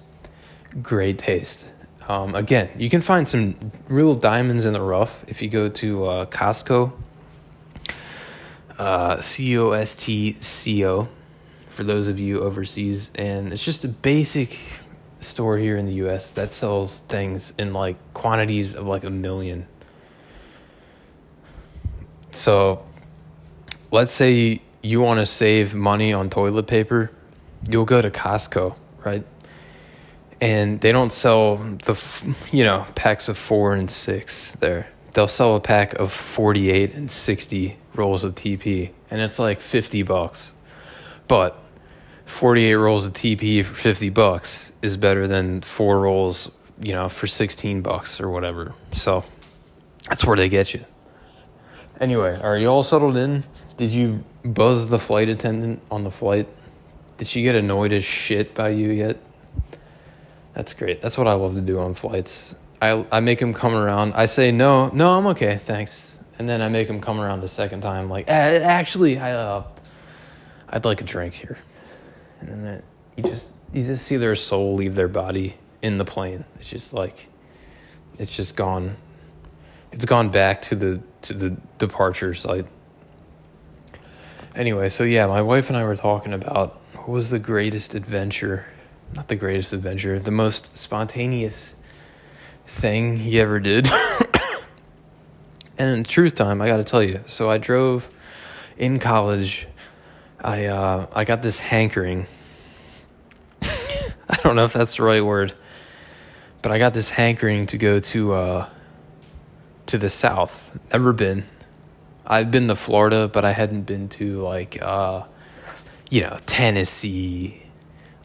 great 0.83 1.19
taste. 1.19 1.67
Um, 2.09 2.35
again, 2.35 2.71
you 2.77 2.91
can 2.91 3.01
find 3.01 3.29
some 3.29 3.71
real 3.89 4.15
diamonds 4.15 4.65
in 4.65 4.73
the 4.73 4.81
rough 4.81 5.25
if 5.29 5.41
you 5.41 5.49
go 5.49 5.69
to 5.69 6.05
uh, 6.07 6.27
Costco. 6.27 6.93
Uh, 8.77 9.21
C 9.21 9.57
O 9.57 9.71
S 9.71 9.95
T 9.95 10.37
C 10.41 10.85
O 10.85 11.09
for 11.69 11.85
those 11.85 12.09
of 12.09 12.19
you 12.19 12.41
overseas. 12.41 13.13
And 13.15 13.53
it's 13.53 13.65
just 13.65 13.85
a 13.85 13.89
basic 13.89 14.59
store 15.25 15.59
here 15.59 15.77
in 15.77 15.87
the 15.87 15.95
US 15.95 16.31
that 16.31 16.53
sells 16.53 16.99
things 17.01 17.53
in 17.59 17.73
like 17.73 17.97
quantities 18.15 18.75
of 18.75 18.87
like 18.87 19.05
a 19.05 19.11
million. 19.11 19.67
So 22.31 22.85
let's 23.91 24.13
say 24.13 24.63
you 24.83 25.01
want 25.01 25.21
to 25.21 25.27
save 25.27 25.75
money 25.75 26.13
on 26.13 26.31
toilet 26.31 26.67
paper, 26.67 27.11
you'll 27.69 27.85
go 27.85 28.03
to 28.03 28.11
Costco, 28.11 28.75
right? 29.05 29.25
And 30.41 30.81
they 30.81 30.91
don't 30.91 31.13
sell 31.13 31.57
the, 31.57 32.35
you 32.51 32.65
know, 32.65 32.87
packs 32.95 33.29
of 33.29 33.39
four 33.39 33.75
and 33.75 33.91
six 33.91 34.53
there. 34.53 34.89
They'll 35.13 35.29
sell 35.29 35.55
a 35.55 35.61
pack 35.61 35.95
of 35.95 36.11
48 36.13 36.95
and 36.95 37.11
60 37.11 37.77
rolls 37.95 38.25
of 38.25 38.35
TP, 38.35 38.91
and 39.11 39.21
it's 39.21 39.39
like 39.39 39.61
50 39.61 40.03
bucks. 40.03 40.53
But 41.29 41.62
48 42.33 42.75
rolls 42.75 43.05
of 43.05 43.13
TP 43.13 43.63
for 43.63 43.75
50 43.75 44.09
bucks 44.09 44.73
is 44.81 44.97
better 44.97 45.29
than 45.29 45.61
four 45.61 46.01
rolls, 46.01 46.51
you 46.81 46.95
know, 46.95 47.11
for 47.11 47.27
16 47.27 47.83
bucks 47.83 48.21
or 48.21 48.31
whatever. 48.31 48.75
So 48.93 49.23
that's 50.09 50.25
where 50.25 50.37
they 50.37 50.49
get 50.49 50.73
you. 50.73 50.85
Anyway, 52.01 52.41
are 52.41 52.57
you 52.57 52.69
all 52.69 52.83
settled 52.83 53.19
in? 53.19 53.45
Did 53.77 53.91
you 53.91 54.25
buzz 54.43 54.89
the 54.89 54.99
flight 54.99 55.29
attendant 55.29 55.83
on 55.91 56.05
the 56.05 56.11
flight? 56.11 56.49
Did 57.19 57.29
she 57.29 57.43
get 57.43 57.55
annoyed 57.55 57.93
as 57.93 58.03
shit 58.03 58.55
by 58.55 58.71
you 58.71 58.91
yet? 58.91 59.19
That's 60.55 60.73
great. 60.73 61.03
That's 61.03 61.19
what 61.19 61.29
I 61.29 61.35
love 61.35 61.55
to 61.55 61.61
do 61.61 61.79
on 61.81 61.93
flights. 61.93 62.57
I 62.81 63.07
I 63.13 63.21
make 63.21 63.41
him 63.41 63.53
come 63.53 63.75
around. 63.75 64.15
I 64.15 64.25
say 64.25 64.53
no, 64.53 64.89
no, 64.89 65.13
I'm 65.19 65.27
okay, 65.29 65.59
thanks. 65.59 66.19
And 66.39 66.49
then 66.49 66.63
I 66.63 66.69
make 66.69 66.89
him 66.89 67.01
come 67.01 67.21
around 67.21 67.45
a 67.45 67.49
second 67.49 67.83
time, 67.83 68.09
like, 68.09 68.29
actually, 68.29 69.19
I 69.19 69.33
uh, 69.33 69.65
I'd 70.69 70.87
like 70.87 71.03
a 71.03 71.05
drink 71.05 71.35
here. 71.35 71.59
And 72.49 72.65
then 72.65 72.83
you 73.17 73.25
just 73.25 73.51
you 73.73 73.83
just 73.83 74.05
see 74.05 74.17
their 74.17 74.35
soul 74.35 74.75
leave 74.75 74.95
their 74.95 75.09
body 75.09 75.57
in 75.81 75.99
the 75.99 76.05
plane. 76.05 76.45
It's 76.57 76.69
just 76.69 76.93
like 76.93 77.29
it's 78.19 78.35
just 78.35 78.57
gone. 78.57 78.97
It's 79.91 80.05
gone 80.05 80.31
back 80.31 80.63
to 80.63 80.75
the 80.75 81.03
to 81.23 81.35
the 81.35 81.51
departure 81.79 82.35
site. 82.35 82.67
Anyway, 84.55 84.89
so 84.89 85.05
yeah, 85.05 85.27
my 85.27 85.41
wife 85.41 85.69
and 85.69 85.77
I 85.77 85.85
were 85.85 85.97
talking 85.97 86.33
about 86.33 86.75
what 86.95 87.09
was 87.09 87.31
the 87.31 87.39
greatest 87.39 87.95
adventure, 87.95 88.67
not 89.15 89.29
the 89.29 89.37
greatest 89.37 89.73
adventure, 89.73 90.19
the 90.19 90.31
most 90.31 90.77
spontaneous 90.77 91.77
thing 92.67 93.17
he 93.17 93.41
ever 93.41 93.59
did. 93.61 93.89
and 95.79 95.91
in 95.91 96.05
truth 96.05 96.35
time, 96.35 96.61
I 96.61 96.67
got 96.67 96.77
to 96.77 96.85
tell 96.85 97.03
you. 97.03 97.21
So 97.25 97.51
I 97.51 97.59
drove 97.59 98.15
in 98.77 98.99
college. 98.99 99.67
I 100.43 100.67
uh, 100.67 101.07
I 101.15 101.25
got 101.25 101.43
this 101.43 101.61
hankering. 101.61 102.27
I 103.63 104.37
don't 104.43 104.57
know 104.57 104.65
if 104.65 104.73
that's 104.73 104.97
the 104.97 105.05
right 105.05 105.25
word, 105.25 105.55
but 106.63 106.73
I 106.73 106.79
got 106.79 106.95
this 106.95 107.11
hankering 107.11 107.67
to 107.67 107.79
go 107.79 108.01
to 108.01 108.33
uh, 108.35 108.69
to 109.87 109.99
the 109.99 110.11
south. 110.11 110.77
Never 110.93 111.13
been. 111.13 111.45
I've 112.27 112.51
been 112.51 112.67
to 112.69 112.75
Florida, 112.75 113.29
but 113.29 113.45
I 113.45 113.53
hadn't 113.53 113.83
been 113.83 114.09
to 114.11 114.43
like 114.43 114.83
uh, 114.83 115.25
you 116.11 116.23
know 116.23 116.37
Tennessee, 116.47 117.63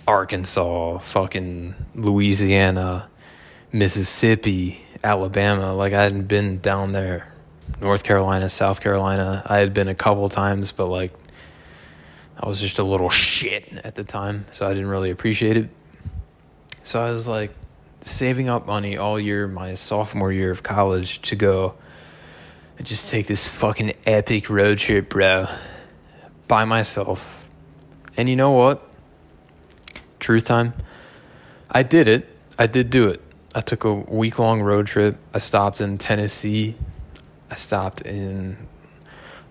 Arkansas, 0.07 0.97
fucking 0.97 1.75
Louisiana, 1.93 3.09
Mississippi, 3.71 4.81
Alabama. 5.03 5.75
Like 5.75 5.93
I 5.93 6.01
hadn't 6.01 6.27
been 6.27 6.59
down 6.61 6.93
there. 6.93 7.31
North 7.79 8.03
Carolina, 8.03 8.49
South 8.49 8.81
Carolina. 8.81 9.43
I 9.45 9.57
had 9.57 9.73
been 9.73 9.87
a 9.87 9.93
couple 9.93 10.27
times, 10.29 10.71
but 10.71 10.87
like 10.87 11.13
I 12.39 12.47
was 12.47 12.61
just 12.61 12.79
a 12.79 12.83
little 12.83 13.09
shit 13.09 13.71
at 13.83 13.95
the 13.95 14.03
time, 14.03 14.45
so 14.51 14.67
I 14.67 14.73
didn't 14.73 14.89
really 14.89 15.09
appreciate 15.09 15.57
it. 15.57 15.69
So 16.83 17.01
I 17.03 17.11
was 17.11 17.27
like 17.27 17.51
saving 18.01 18.47
up 18.47 18.67
money 18.67 18.95
all 18.95 19.19
year, 19.19 19.47
my 19.47 19.75
sophomore 19.75 20.31
year 20.31 20.51
of 20.51 20.63
college, 20.63 21.21
to 21.23 21.35
go 21.35 21.73
just 22.83 23.09
take 23.09 23.25
this 23.25 23.47
fucking 23.47 23.93
epic 24.05 24.49
road 24.49 24.77
trip, 24.77 25.09
bro, 25.09 25.47
by 26.47 26.63
myself. 26.63 27.49
And 28.15 28.29
you 28.29 28.35
know 28.35 28.51
what? 28.51 28.87
Truth 30.19 30.45
time. 30.45 30.73
I 31.69 31.83
did 31.83 32.07
it. 32.07 32.27
I 32.57 32.67
did 32.67 32.89
do 32.89 33.07
it. 33.09 33.21
I 33.55 33.61
took 33.61 33.83
a 33.83 33.93
week 33.93 34.37
long 34.39 34.61
road 34.61 34.87
trip. 34.87 35.17
I 35.33 35.39
stopped 35.39 35.81
in 35.81 35.97
Tennessee. 35.97 36.75
I 37.49 37.55
stopped 37.55 38.01
in 38.01 38.57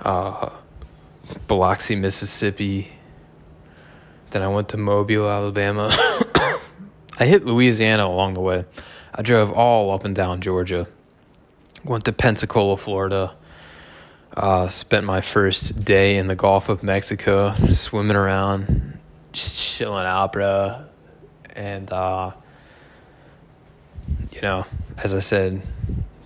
uh, 0.00 0.50
Biloxi, 1.46 1.96
Mississippi. 1.96 2.92
Then 4.30 4.42
I 4.42 4.48
went 4.48 4.68
to 4.70 4.76
Mobile, 4.76 5.28
Alabama. 5.28 5.88
I 7.18 7.24
hit 7.24 7.44
Louisiana 7.44 8.06
along 8.06 8.34
the 8.34 8.40
way. 8.40 8.64
I 9.14 9.22
drove 9.22 9.50
all 9.50 9.92
up 9.92 10.04
and 10.04 10.14
down 10.14 10.40
Georgia. 10.40 10.86
Went 11.84 12.04
to 12.04 12.12
Pensacola, 12.12 12.76
Florida. 12.76 13.34
Uh, 14.36 14.68
spent 14.68 15.06
my 15.06 15.22
first 15.22 15.84
day 15.84 16.18
in 16.18 16.26
the 16.26 16.34
Gulf 16.34 16.68
of 16.68 16.82
Mexico, 16.82 17.54
swimming 17.70 18.16
around, 18.16 18.98
just 19.32 19.58
chilling 19.58 20.04
out, 20.04 20.32
bro. 20.32 20.84
And, 21.54 21.90
uh, 21.90 22.32
you 24.32 24.42
know, 24.42 24.66
as 25.02 25.14
I 25.14 25.20
said, 25.20 25.62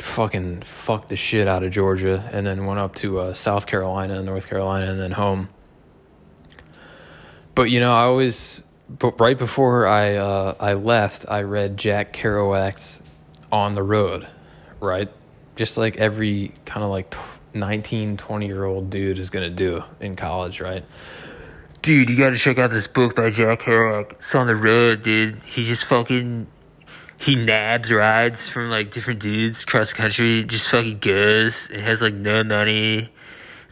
fucking 0.03 0.63
fucked 0.63 1.09
the 1.09 1.17
shit 1.17 1.49
out 1.49 1.63
of 1.63 1.71
Georgia 1.71 2.29
and 2.33 2.47
then 2.47 2.67
went 2.67 2.81
up 2.81 2.95
to 2.97 3.21
uh, 3.21 3.35
South 3.35 3.67
Carolina, 3.67 4.17
and 4.17 4.27
North 4.27 4.49
Carolina, 4.49 4.87
and 4.87 5.01
then 5.01 5.13
home. 5.13 5.49
But, 7.55 7.71
you 7.71 7.81
know, 7.81 7.93
I 7.93 8.03
always 8.05 8.65
but 8.99 9.21
right 9.21 9.39
before 9.39 9.87
I 9.87 10.17
uh, 10.17 10.55
I 10.59 10.73
left, 10.75 11.25
I 11.29 11.43
read 11.43 11.77
Jack 11.77 12.13
Kerouac's 12.13 13.01
On 13.53 13.73
the 13.73 13.83
Road, 13.83 14.27
right? 14.81 15.09
Just 15.55 15.79
like 15.79 15.97
every 15.99 16.53
kind 16.65 16.83
of 16.83 16.91
like 16.91 17.15
19, 17.55 18.17
20 18.17 18.47
year 18.47 18.65
old 18.65 18.91
dude 18.91 19.19
is 19.19 19.31
going 19.31 19.49
to 19.49 19.55
do 19.55 19.85
in 20.01 20.17
college, 20.17 20.61
right? 20.61 20.85
Dude, 21.83 22.11
you 22.11 22.17
gotta 22.17 22.37
check 22.37 22.59
out 22.59 22.71
this 22.71 22.87
book 22.87 23.17
by 23.17 23.31
Jack 23.31 23.63
Kerouac. 23.63 24.13
It's 24.13 24.35
on 24.35 24.49
the 24.49 24.57
road, 24.57 25.03
dude. 25.03 25.41
He 25.45 25.65
just 25.65 25.85
fucking 25.85 26.47
he 27.21 27.35
nabs 27.35 27.93
rides 27.93 28.49
from 28.49 28.71
like 28.71 28.93
different 28.93 29.21
dudes 29.21 29.63
across 29.65 29.91
the 29.91 29.97
country. 29.97 30.43
Just 30.43 30.71
fucking 30.71 31.01
goes. 31.01 31.69
It 31.69 31.81
has 31.81 32.01
like 32.01 32.15
no 32.15 32.43
money. 32.43 33.13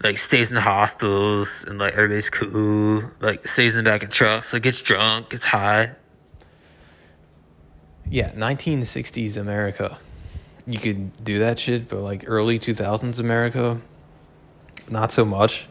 Like 0.05 0.19
stays 0.19 0.51
in 0.51 0.55
the 0.55 0.61
hostels 0.61 1.65
and 1.67 1.79
like 1.79 1.95
everybody's 1.95 2.29
cool. 2.29 3.05
Like 3.21 3.49
stays 3.49 3.75
in 3.75 3.83
the 3.85 3.91
back 3.91 4.03
of 4.03 4.11
trucks. 4.11 4.53
Like 4.53 4.65
gets 4.65 4.83
drunk, 4.83 5.31
gets 5.31 5.47
high. 5.47 5.93
Yeah, 8.11 8.33
1960s 8.33 9.39
America. 9.39 9.97
You 10.67 10.79
could 10.79 11.25
do 11.25 11.39
that 11.39 11.59
shit, 11.59 11.89
but 11.89 12.01
like 12.01 12.25
early 12.27 12.59
2000s 12.59 13.19
America, 13.19 13.81
not 14.91 15.11
so 15.11 15.25
much. 15.25 15.67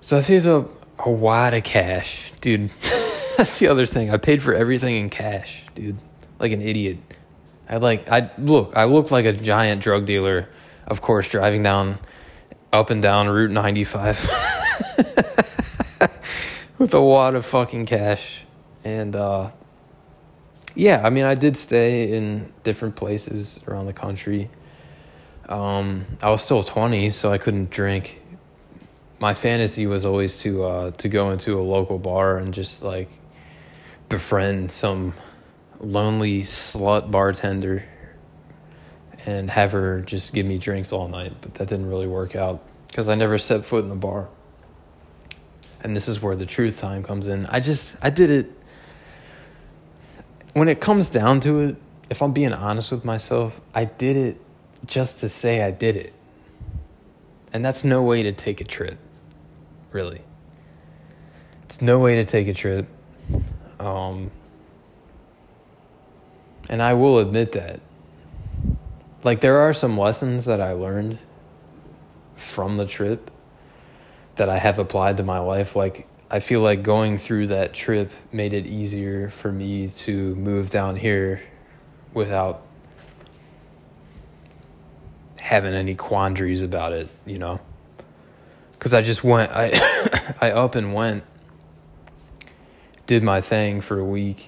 So 0.00 0.16
I 0.16 0.22
saved 0.22 0.46
up 0.46 0.70
a 1.00 1.10
wad 1.10 1.52
of 1.52 1.64
cash, 1.64 2.32
dude. 2.40 2.70
That's 3.36 3.58
the 3.58 3.68
other 3.68 3.84
thing. 3.84 4.10
I 4.10 4.16
paid 4.16 4.42
for 4.42 4.54
everything 4.54 4.96
in 4.96 5.10
cash, 5.10 5.62
dude. 5.74 5.98
Like 6.38 6.52
an 6.52 6.62
idiot. 6.62 6.98
I 7.68 7.78
like 7.78 8.10
I 8.10 8.30
look, 8.38 8.72
I 8.76 8.84
looked 8.84 9.10
like 9.10 9.24
a 9.24 9.32
giant 9.32 9.82
drug 9.82 10.06
dealer, 10.06 10.48
of 10.86 11.00
course, 11.00 11.28
driving 11.28 11.62
down 11.62 11.98
up 12.72 12.90
and 12.90 13.02
down 13.02 13.28
Route 13.28 13.50
95 13.50 14.18
with 16.78 16.94
a 16.94 17.00
wad 17.00 17.34
of 17.34 17.46
fucking 17.46 17.86
cash. 17.86 18.42
And 18.84 19.16
uh 19.16 19.50
yeah, 20.76 21.00
I 21.02 21.08
mean, 21.08 21.24
I 21.24 21.34
did 21.34 21.56
stay 21.56 22.14
in 22.14 22.52
different 22.62 22.96
places 22.96 23.58
around 23.66 23.86
the 23.86 23.94
country. 23.94 24.50
Um, 25.48 26.04
I 26.22 26.30
was 26.30 26.42
still 26.42 26.62
20, 26.62 27.10
so 27.10 27.32
I 27.32 27.38
couldn't 27.38 27.70
drink. 27.70 28.20
My 29.18 29.32
fantasy 29.32 29.86
was 29.86 30.04
always 30.04 30.36
to 30.40 30.64
uh, 30.64 30.90
to 30.90 31.08
go 31.08 31.30
into 31.30 31.58
a 31.58 31.62
local 31.62 31.98
bar 31.98 32.36
and 32.36 32.52
just 32.52 32.82
like 32.82 33.08
befriend 34.10 34.70
some 34.70 35.14
lonely 35.80 36.42
slut 36.42 37.10
bartender 37.10 37.84
and 39.24 39.50
have 39.50 39.72
her 39.72 40.00
just 40.02 40.32
give 40.32 40.46
me 40.46 40.58
drinks 40.58 40.92
all 40.92 41.08
night. 41.08 41.34
But 41.40 41.54
that 41.54 41.68
didn't 41.68 41.88
really 41.88 42.06
work 42.06 42.36
out 42.36 42.62
because 42.88 43.08
I 43.08 43.14
never 43.14 43.38
set 43.38 43.64
foot 43.64 43.82
in 43.82 43.90
the 43.90 43.96
bar. 43.96 44.28
And 45.82 45.94
this 45.94 46.08
is 46.08 46.22
where 46.22 46.36
the 46.36 46.46
truth 46.46 46.80
time 46.80 47.02
comes 47.02 47.26
in. 47.26 47.46
I 47.46 47.60
just 47.60 47.96
I 48.02 48.10
did 48.10 48.30
it 48.30 48.50
when 50.56 50.68
it 50.68 50.80
comes 50.80 51.10
down 51.10 51.40
to 51.40 51.60
it, 51.60 51.76
if 52.08 52.22
I'm 52.22 52.32
being 52.32 52.54
honest 52.54 52.90
with 52.90 53.04
myself, 53.04 53.60
I 53.74 53.84
did 53.84 54.16
it 54.16 54.40
just 54.86 55.20
to 55.20 55.28
say 55.28 55.62
I 55.62 55.70
did 55.70 55.96
it. 55.96 56.14
And 57.52 57.62
that's 57.62 57.84
no 57.84 58.02
way 58.02 58.22
to 58.22 58.32
take 58.32 58.62
a 58.62 58.64
trip, 58.64 58.96
really. 59.92 60.22
It's 61.64 61.82
no 61.82 61.98
way 61.98 62.16
to 62.16 62.24
take 62.24 62.48
a 62.48 62.54
trip. 62.54 62.88
Um, 63.78 64.30
and 66.68 66.82
I 66.82 66.94
will 66.94 67.18
admit 67.18 67.52
that. 67.52 67.80
Like, 69.24 69.40
there 69.40 69.58
are 69.58 69.74
some 69.74 69.98
lessons 69.98 70.44
that 70.44 70.60
I 70.60 70.72
learned 70.72 71.18
from 72.36 72.76
the 72.76 72.86
trip 72.86 73.30
that 74.36 74.48
I 74.48 74.58
have 74.58 74.78
applied 74.78 75.16
to 75.16 75.22
my 75.22 75.38
life. 75.38 75.74
Like, 75.74 76.06
I 76.30 76.40
feel 76.40 76.60
like 76.60 76.82
going 76.82 77.18
through 77.18 77.48
that 77.48 77.72
trip 77.72 78.10
made 78.32 78.52
it 78.52 78.66
easier 78.66 79.28
for 79.28 79.50
me 79.50 79.88
to 79.88 80.34
move 80.34 80.70
down 80.70 80.96
here 80.96 81.42
without 82.12 82.62
having 85.40 85.74
any 85.74 85.94
quandaries 85.94 86.62
about 86.62 86.92
it, 86.92 87.08
you 87.24 87.38
know. 87.38 87.60
Cuz 88.80 88.92
I 88.92 89.02
just 89.02 89.22
went 89.22 89.52
I 89.54 89.72
I 90.40 90.50
up 90.50 90.74
and 90.74 90.92
went 90.92 91.22
did 93.06 93.22
my 93.22 93.40
thing 93.40 93.80
for 93.80 93.98
a 93.98 94.04
week, 94.04 94.44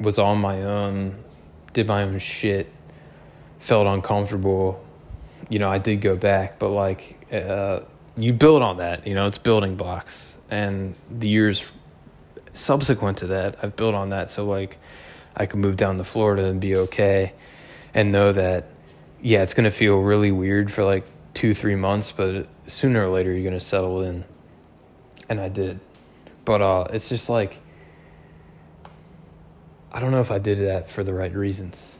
was 0.00 0.18
on 0.18 0.38
my 0.38 0.62
own, 0.62 1.22
did 1.72 1.86
my 1.86 2.02
own 2.02 2.18
shit, 2.18 2.72
felt 3.58 3.86
uncomfortable. 3.86 4.84
You 5.48 5.58
know, 5.58 5.70
I 5.70 5.78
did 5.78 6.00
go 6.00 6.16
back, 6.16 6.58
but 6.58 6.70
like 6.70 7.32
uh, 7.32 7.80
you 8.16 8.32
build 8.32 8.62
on 8.62 8.78
that, 8.78 9.06
you 9.06 9.14
know, 9.14 9.26
it's 9.26 9.38
building 9.38 9.76
blocks 9.76 10.34
and 10.50 10.94
the 11.10 11.28
years 11.28 11.64
subsequent 12.52 13.18
to 13.18 13.28
that, 13.28 13.56
I've 13.62 13.76
built 13.76 13.94
on 13.94 14.10
that. 14.10 14.30
So 14.30 14.44
like, 14.44 14.78
I 15.36 15.46
could 15.46 15.60
move 15.60 15.76
down 15.76 15.98
to 15.98 16.04
Florida 16.04 16.46
and 16.46 16.60
be 16.60 16.76
okay, 16.76 17.32
and 17.94 18.10
know 18.10 18.32
that, 18.32 18.66
yeah, 19.20 19.42
it's 19.42 19.54
gonna 19.54 19.70
feel 19.70 19.98
really 19.98 20.32
weird 20.32 20.72
for 20.72 20.84
like 20.84 21.04
two, 21.34 21.54
three 21.54 21.76
months, 21.76 22.10
but 22.12 22.48
sooner 22.66 23.06
or 23.06 23.14
later 23.14 23.32
you're 23.32 23.44
gonna 23.44 23.60
settle 23.60 24.02
in. 24.02 24.24
And 25.28 25.40
I 25.40 25.48
did, 25.48 25.78
but 26.44 26.62
uh, 26.62 26.86
it's 26.90 27.08
just 27.08 27.28
like, 27.28 27.58
I 29.92 30.00
don't 30.00 30.10
know 30.10 30.20
if 30.20 30.30
I 30.30 30.38
did 30.38 30.58
that 30.58 30.90
for 30.90 31.02
the 31.02 31.14
right 31.14 31.34
reasons. 31.34 31.98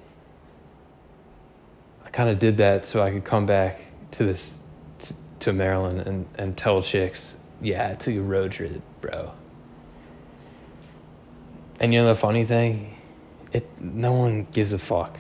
I 2.05 2.11
kind 2.11 2.29
of 2.29 2.39
did 2.39 2.59
that 2.59 2.87
so 2.87 3.03
I 3.03 3.11
could 3.11 3.25
come 3.25 3.47
back 3.47 3.81
to 4.13 4.25
this 4.25 4.61
to 5.41 5.53
Maryland 5.53 6.01
and, 6.01 6.27
and 6.37 6.57
tell 6.57 6.83
chicks 6.83 7.39
yeah, 7.61 7.89
it's 7.91 8.07
a 8.09 8.21
road 8.21 8.53
trip, 8.53 8.81
bro. 9.01 9.33
And 11.81 11.93
you 11.93 12.01
know 12.01 12.09
the 12.09 12.15
funny 12.15 12.45
thing? 12.45 12.97
It 13.53 13.69
no 13.81 14.13
one 14.13 14.47
gives 14.53 14.73
a 14.73 14.79
fuck. 14.79 15.19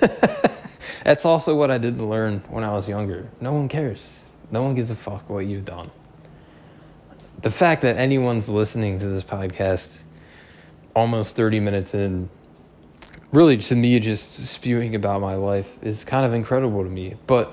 That's 1.04 1.24
also 1.24 1.56
what 1.56 1.70
I 1.70 1.78
did 1.78 1.98
to 1.98 2.04
learn 2.04 2.42
when 2.48 2.64
I 2.64 2.72
was 2.72 2.88
younger. 2.88 3.28
No 3.40 3.52
one 3.52 3.68
cares. 3.68 4.18
No 4.50 4.62
one 4.62 4.74
gives 4.74 4.90
a 4.90 4.94
fuck 4.94 5.28
what 5.28 5.46
you've 5.46 5.64
done. 5.64 5.90
The 7.40 7.50
fact 7.50 7.82
that 7.82 7.96
anyone's 7.96 8.48
listening 8.48 9.00
to 9.00 9.06
this 9.06 9.24
podcast 9.24 10.02
almost 10.94 11.36
30 11.36 11.60
minutes 11.60 11.94
in, 11.94 12.28
really 13.32 13.56
to 13.56 13.76
me 13.76 13.98
just 14.00 14.34
spewing 14.46 14.94
about 14.94 15.20
my 15.20 15.34
life 15.34 15.76
is 15.82 16.04
kind 16.04 16.24
of 16.26 16.32
incredible 16.32 16.82
to 16.82 16.90
me. 16.90 17.16
But 17.26 17.52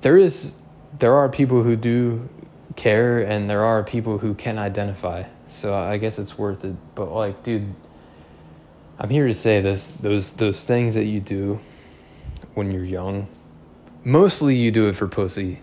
there 0.00 0.16
is 0.16 0.54
there 0.98 1.14
are 1.14 1.28
people 1.28 1.62
who 1.62 1.76
do 1.76 2.28
care 2.76 3.18
and 3.18 3.50
there 3.50 3.64
are 3.64 3.82
people 3.84 4.18
who 4.18 4.34
can 4.34 4.58
identify. 4.58 5.24
So 5.48 5.74
i 5.74 5.98
guess 5.98 6.18
it's 6.18 6.38
worth 6.38 6.64
it. 6.64 6.76
But 6.94 7.12
like 7.12 7.42
dude 7.42 7.74
i'm 8.98 9.10
here 9.10 9.26
to 9.26 9.34
say 9.34 9.60
this 9.60 9.88
those 9.88 10.32
those 10.32 10.64
things 10.64 10.94
that 10.94 11.04
you 11.04 11.20
do 11.20 11.60
when 12.54 12.70
you're 12.72 12.84
young 12.84 13.28
mostly 14.04 14.56
you 14.56 14.70
do 14.70 14.88
it 14.88 14.96
for 14.96 15.06
pussy. 15.06 15.58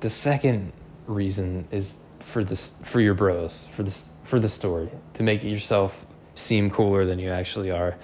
The 0.00 0.10
second 0.10 0.72
reason 1.06 1.68
is 1.70 1.96
for 2.20 2.42
this 2.42 2.76
for 2.84 3.00
your 3.00 3.12
bros 3.12 3.68
for 3.76 3.82
this 3.82 4.06
for 4.22 4.40
the 4.40 4.48
story 4.48 4.88
to 5.12 5.22
make 5.22 5.44
yourself 5.44 6.06
seem 6.34 6.70
cooler 6.70 7.04
than 7.04 7.18
you 7.18 7.30
actually 7.30 7.70
are 7.70 7.96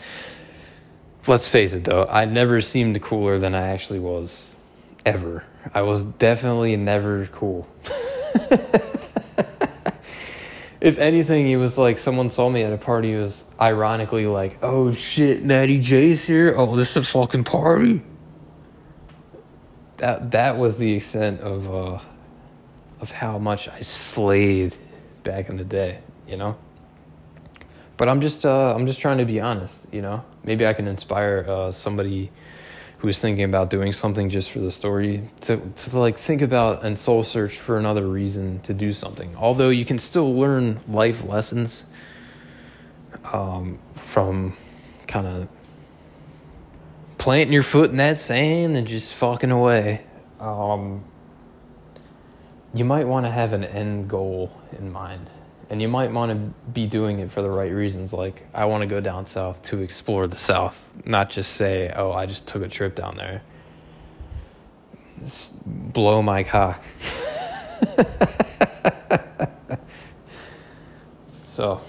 let's 1.27 1.49
face 1.49 1.73
it 1.73 1.85
though 1.85 2.07
i 2.07 2.25
never 2.25 2.61
seemed 2.61 3.01
cooler 3.03 3.39
than 3.39 3.55
i 3.55 3.69
actually 3.69 3.99
was 3.99 4.57
ever 5.05 5.45
i 5.75 5.83
was 5.83 6.05
definitely 6.05 6.77
never 6.77 7.27
cool 7.27 7.69
if 10.81 10.99
anything, 10.99 11.47
he 11.47 11.57
was 11.57 11.77
like 11.77 11.99
someone 11.99 12.31
saw 12.31 12.49
me 12.49 12.63
at 12.63 12.73
a 12.73 12.79
party. 12.79 13.15
Was 13.15 13.45
ironically 13.61 14.27
like, 14.27 14.59
"Oh 14.63 14.93
shit, 14.93 15.43
Natty 15.45 15.79
J's 15.81 16.27
here. 16.27 16.55
Oh, 16.57 16.77
this 16.77 16.91
is 16.91 16.97
a 16.99 17.03
fucking 17.07 17.45
party." 17.45 18.03
That 19.99 20.31
that 20.31 20.57
was 20.57 20.79
the 20.79 20.95
extent 20.95 21.41
of 21.41 21.73
uh, 21.73 21.99
of 23.01 23.13
how 23.13 23.39
much 23.39 23.69
I 23.69 23.81
slayed 23.81 24.75
back 25.23 25.49
in 25.49 25.57
the 25.57 25.65
day, 25.65 25.99
you 26.27 26.37
know. 26.37 26.57
But 28.01 28.09
I'm 28.09 28.23
just 28.23 28.47
uh, 28.47 28.75
I'm 28.75 28.87
just 28.87 28.99
trying 28.99 29.19
to 29.19 29.27
be 29.27 29.43
honest, 29.43 29.87
you 29.93 30.01
know. 30.01 30.25
Maybe 30.43 30.67
I 30.67 30.73
can 30.73 30.89
inspire 30.89 31.45
uh, 31.47 31.71
somebody 31.71 32.31
who's 32.97 33.21
thinking 33.21 33.45
about 33.45 33.69
doing 33.69 33.93
something 33.93 34.31
just 34.31 34.51
for 34.51 34.59
the 34.59 34.71
story 34.71 35.25
to, 35.43 35.59
to 35.59 35.99
like 35.99 36.17
think 36.17 36.41
about 36.41 36.83
and 36.83 36.99
soul 36.99 37.25
search 37.25 37.59
for 37.59 37.77
another 37.77 38.07
reason 38.09 38.59
to 38.61 38.73
do 38.73 38.95
something. 38.95 39.37
Although 39.37 39.69
you 39.69 39.85
can 39.85 39.99
still 39.99 40.35
learn 40.35 40.81
life 40.89 41.27
lessons 41.27 41.85
um, 43.35 43.79
from 43.97 44.57
kind 45.07 45.27
of 45.27 45.49
planting 47.19 47.53
your 47.53 47.63
foot 47.63 47.91
in 47.91 47.99
that 47.99 48.19
sand 48.19 48.79
and 48.79 48.87
just 48.87 49.13
fucking 49.13 49.51
away. 49.51 50.07
Um, 50.41 51.05
you 52.73 52.87
might 52.87 53.07
want 53.07 53.27
to 53.27 53.31
have 53.31 53.53
an 53.53 53.63
end 53.63 54.09
goal 54.09 54.59
in 54.79 54.91
mind 54.91 55.29
and 55.71 55.81
you 55.81 55.89
might 55.89 56.13
want 56.13 56.31
to 56.33 56.37
be 56.71 56.87
doing 56.87 57.21
it 57.21 57.31
for 57.31 57.41
the 57.43 57.49
right 57.49 57.73
reasons 57.73 58.13
like 58.13 58.47
i 58.53 58.67
want 58.67 58.83
to 58.83 58.87
go 58.87 59.01
down 59.01 59.25
south 59.25 59.63
to 59.63 59.81
explore 59.81 60.27
the 60.27 60.37
south 60.37 60.93
not 61.05 61.31
just 61.31 61.55
say 61.55 61.91
oh 61.97 62.13
i 62.13 62.27
just 62.27 62.47
took 62.47 62.63
a 62.63 62.69
trip 62.69 62.95
down 62.95 63.17
there 63.17 63.41
just 65.21 65.63
blow 65.65 66.21
my 66.23 66.43
cock 66.43 66.83
so 71.41 71.81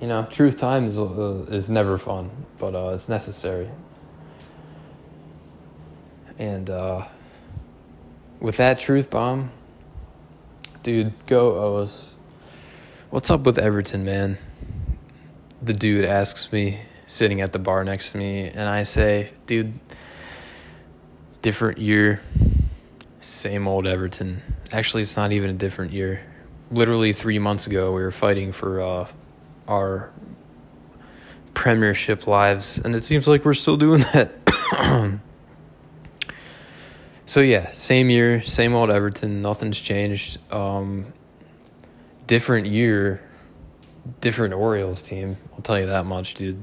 you 0.00 0.06
know, 0.06 0.26
truth 0.30 0.58
time 0.58 0.88
is 0.88 0.98
uh, 0.98 1.44
is 1.50 1.68
never 1.68 1.98
fun, 1.98 2.30
but 2.58 2.74
uh, 2.74 2.92
it's 2.94 3.08
necessary. 3.08 3.68
And 6.38 6.70
uh, 6.70 7.04
with 8.40 8.56
that 8.56 8.78
truth 8.78 9.10
bomb, 9.10 9.52
dude, 10.82 11.12
go 11.26 11.76
O's. 11.76 12.16
What's 13.10 13.28
up 13.28 13.40
with 13.40 13.58
Everton, 13.58 14.04
man? 14.04 14.38
The 15.60 15.72
dude 15.72 16.04
asks 16.04 16.52
me, 16.52 16.82
sitting 17.08 17.40
at 17.40 17.50
the 17.50 17.58
bar 17.58 17.82
next 17.82 18.12
to 18.12 18.18
me, 18.18 18.46
and 18.46 18.68
I 18.68 18.84
say, 18.84 19.32
dude, 19.46 19.80
different 21.42 21.78
year, 21.78 22.20
same 23.20 23.66
old 23.66 23.88
Everton. 23.88 24.42
Actually, 24.72 25.02
it's 25.02 25.16
not 25.16 25.32
even 25.32 25.50
a 25.50 25.54
different 25.54 25.92
year. 25.92 26.22
Literally 26.70 27.12
three 27.12 27.40
months 27.40 27.66
ago, 27.66 27.90
we 27.90 28.00
were 28.00 28.12
fighting 28.12 28.52
for 28.52 28.80
uh, 28.80 29.08
our 29.66 30.12
premiership 31.52 32.28
lives, 32.28 32.78
and 32.78 32.94
it 32.94 33.02
seems 33.02 33.26
like 33.26 33.44
we're 33.44 33.54
still 33.54 33.76
doing 33.76 34.02
that. 34.12 34.30
so 37.26 37.40
yeah, 37.40 37.72
same 37.72 38.08
year, 38.08 38.40
same 38.42 38.72
old 38.72 38.88
Everton. 38.88 39.42
Nothing's 39.42 39.80
changed. 39.80 40.38
Um, 40.52 41.12
different 42.30 42.68
year, 42.68 43.20
different 44.20 44.54
Orioles 44.54 45.02
team. 45.02 45.36
I'll 45.52 45.62
tell 45.62 45.80
you 45.80 45.86
that 45.86 46.06
much, 46.06 46.34
dude. 46.34 46.62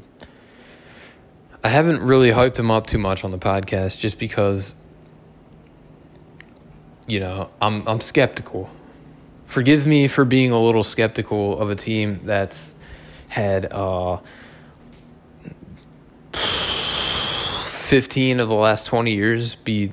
I 1.61 1.67
haven't 1.67 2.01
really 2.01 2.31
hyped 2.31 2.57
him 2.57 2.71
up 2.71 2.87
too 2.87 2.97
much 2.97 3.25
on 3.25 3.31
the 3.31 3.37
podcast, 3.37 3.99
just 3.99 4.17
because. 4.17 4.75
You 7.05 7.19
know, 7.19 7.49
I'm 7.61 7.85
I'm 7.85 7.99
skeptical. 7.99 8.69
Forgive 9.43 9.85
me 9.85 10.07
for 10.07 10.23
being 10.23 10.51
a 10.51 10.61
little 10.61 10.83
skeptical 10.83 11.59
of 11.59 11.69
a 11.69 11.75
team 11.75 12.21
that's 12.23 12.75
had 13.27 13.71
uh, 13.71 14.19
15 16.31 18.39
of 18.39 18.47
the 18.47 18.55
last 18.55 18.85
20 18.85 19.13
years 19.13 19.55
be 19.55 19.91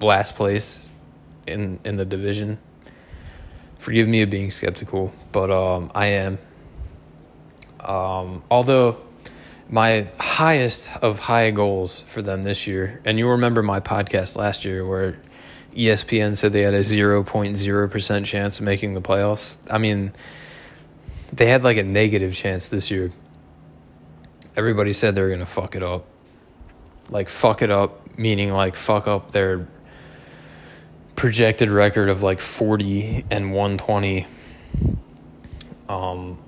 last 0.00 0.36
place 0.36 0.88
in 1.48 1.80
in 1.84 1.96
the 1.96 2.04
division. 2.04 2.58
Forgive 3.86 4.08
me 4.08 4.22
of 4.22 4.30
being 4.30 4.50
skeptical, 4.50 5.12
but 5.30 5.48
um, 5.48 5.92
I 5.94 6.06
am. 6.06 6.38
Um, 7.78 8.42
although 8.50 9.00
my 9.70 10.08
highest 10.18 10.90
of 11.02 11.20
high 11.20 11.52
goals 11.52 12.02
for 12.02 12.20
them 12.20 12.42
this 12.42 12.66
year, 12.66 13.00
and 13.04 13.16
you 13.16 13.28
remember 13.28 13.62
my 13.62 13.78
podcast 13.78 14.36
last 14.36 14.64
year 14.64 14.84
where 14.84 15.20
ESPN 15.72 16.36
said 16.36 16.52
they 16.52 16.62
had 16.62 16.74
a 16.74 16.80
0.0% 16.80 18.24
chance 18.24 18.58
of 18.58 18.64
making 18.64 18.94
the 18.94 19.00
playoffs. 19.00 19.58
I 19.70 19.78
mean, 19.78 20.12
they 21.32 21.46
had 21.46 21.62
like 21.62 21.76
a 21.76 21.84
negative 21.84 22.34
chance 22.34 22.68
this 22.68 22.90
year. 22.90 23.12
Everybody 24.56 24.94
said 24.94 25.14
they 25.14 25.22
were 25.22 25.28
going 25.28 25.38
to 25.38 25.46
fuck 25.46 25.76
it 25.76 25.84
up. 25.84 26.06
Like, 27.08 27.28
fuck 27.28 27.62
it 27.62 27.70
up, 27.70 28.18
meaning 28.18 28.52
like 28.52 28.74
fuck 28.74 29.06
up 29.06 29.30
their 29.30 29.68
projected 31.16 31.70
record 31.70 32.08
of 32.08 32.22
like 32.22 32.40
40 32.40 33.24
and 33.30 33.52
120 33.52 34.26
um 35.88 36.38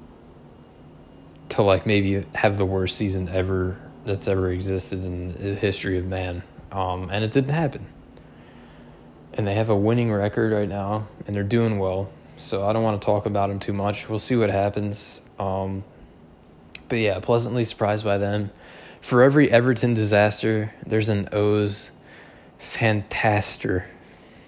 to 1.49 1.63
like 1.63 1.87
maybe 1.87 2.25
have 2.35 2.59
the 2.59 2.67
worst 2.67 2.97
season 2.97 3.29
ever 3.29 3.79
that's 4.05 4.29
ever 4.29 4.51
existed 4.51 5.03
in 5.03 5.33
the 5.33 5.55
history 5.55 5.99
of 5.99 6.07
man 6.07 6.43
um 6.71 7.09
and 7.11 7.25
it 7.25 7.31
didn't 7.31 7.55
happen 7.55 7.87
and 9.33 9.47
they 9.47 9.55
have 9.55 9.71
a 9.71 9.77
winning 9.77 10.13
record 10.13 10.53
right 10.53 10.69
now 10.69 11.09
and 11.27 11.35
they're 11.35 11.43
doing 11.43 11.79
well 11.79 12.11
so 12.39 12.67
I 12.67 12.73
don't 12.73 12.85
want 12.85 13.01
to 13.01 13.05
talk 13.05 13.27
about 13.27 13.49
them 13.49 13.59
too 13.59 13.73
much. 13.73 14.09
We'll 14.09 14.21
see 14.21 14.37
what 14.37 14.51
happens. 14.51 15.21
Um, 15.39 15.85
but 16.89 17.01
yeah, 17.01 17.19
pleasantly 17.19 17.65
surprised 17.65 18.05
by 18.05 18.17
them. 18.17 18.51
For 19.01 19.23
every 19.23 19.51
Everton 19.51 19.95
disaster, 19.95 20.73
there's 20.87 21.09
an 21.09 21.29
O's 21.33 21.91
fantaster. 22.61 23.85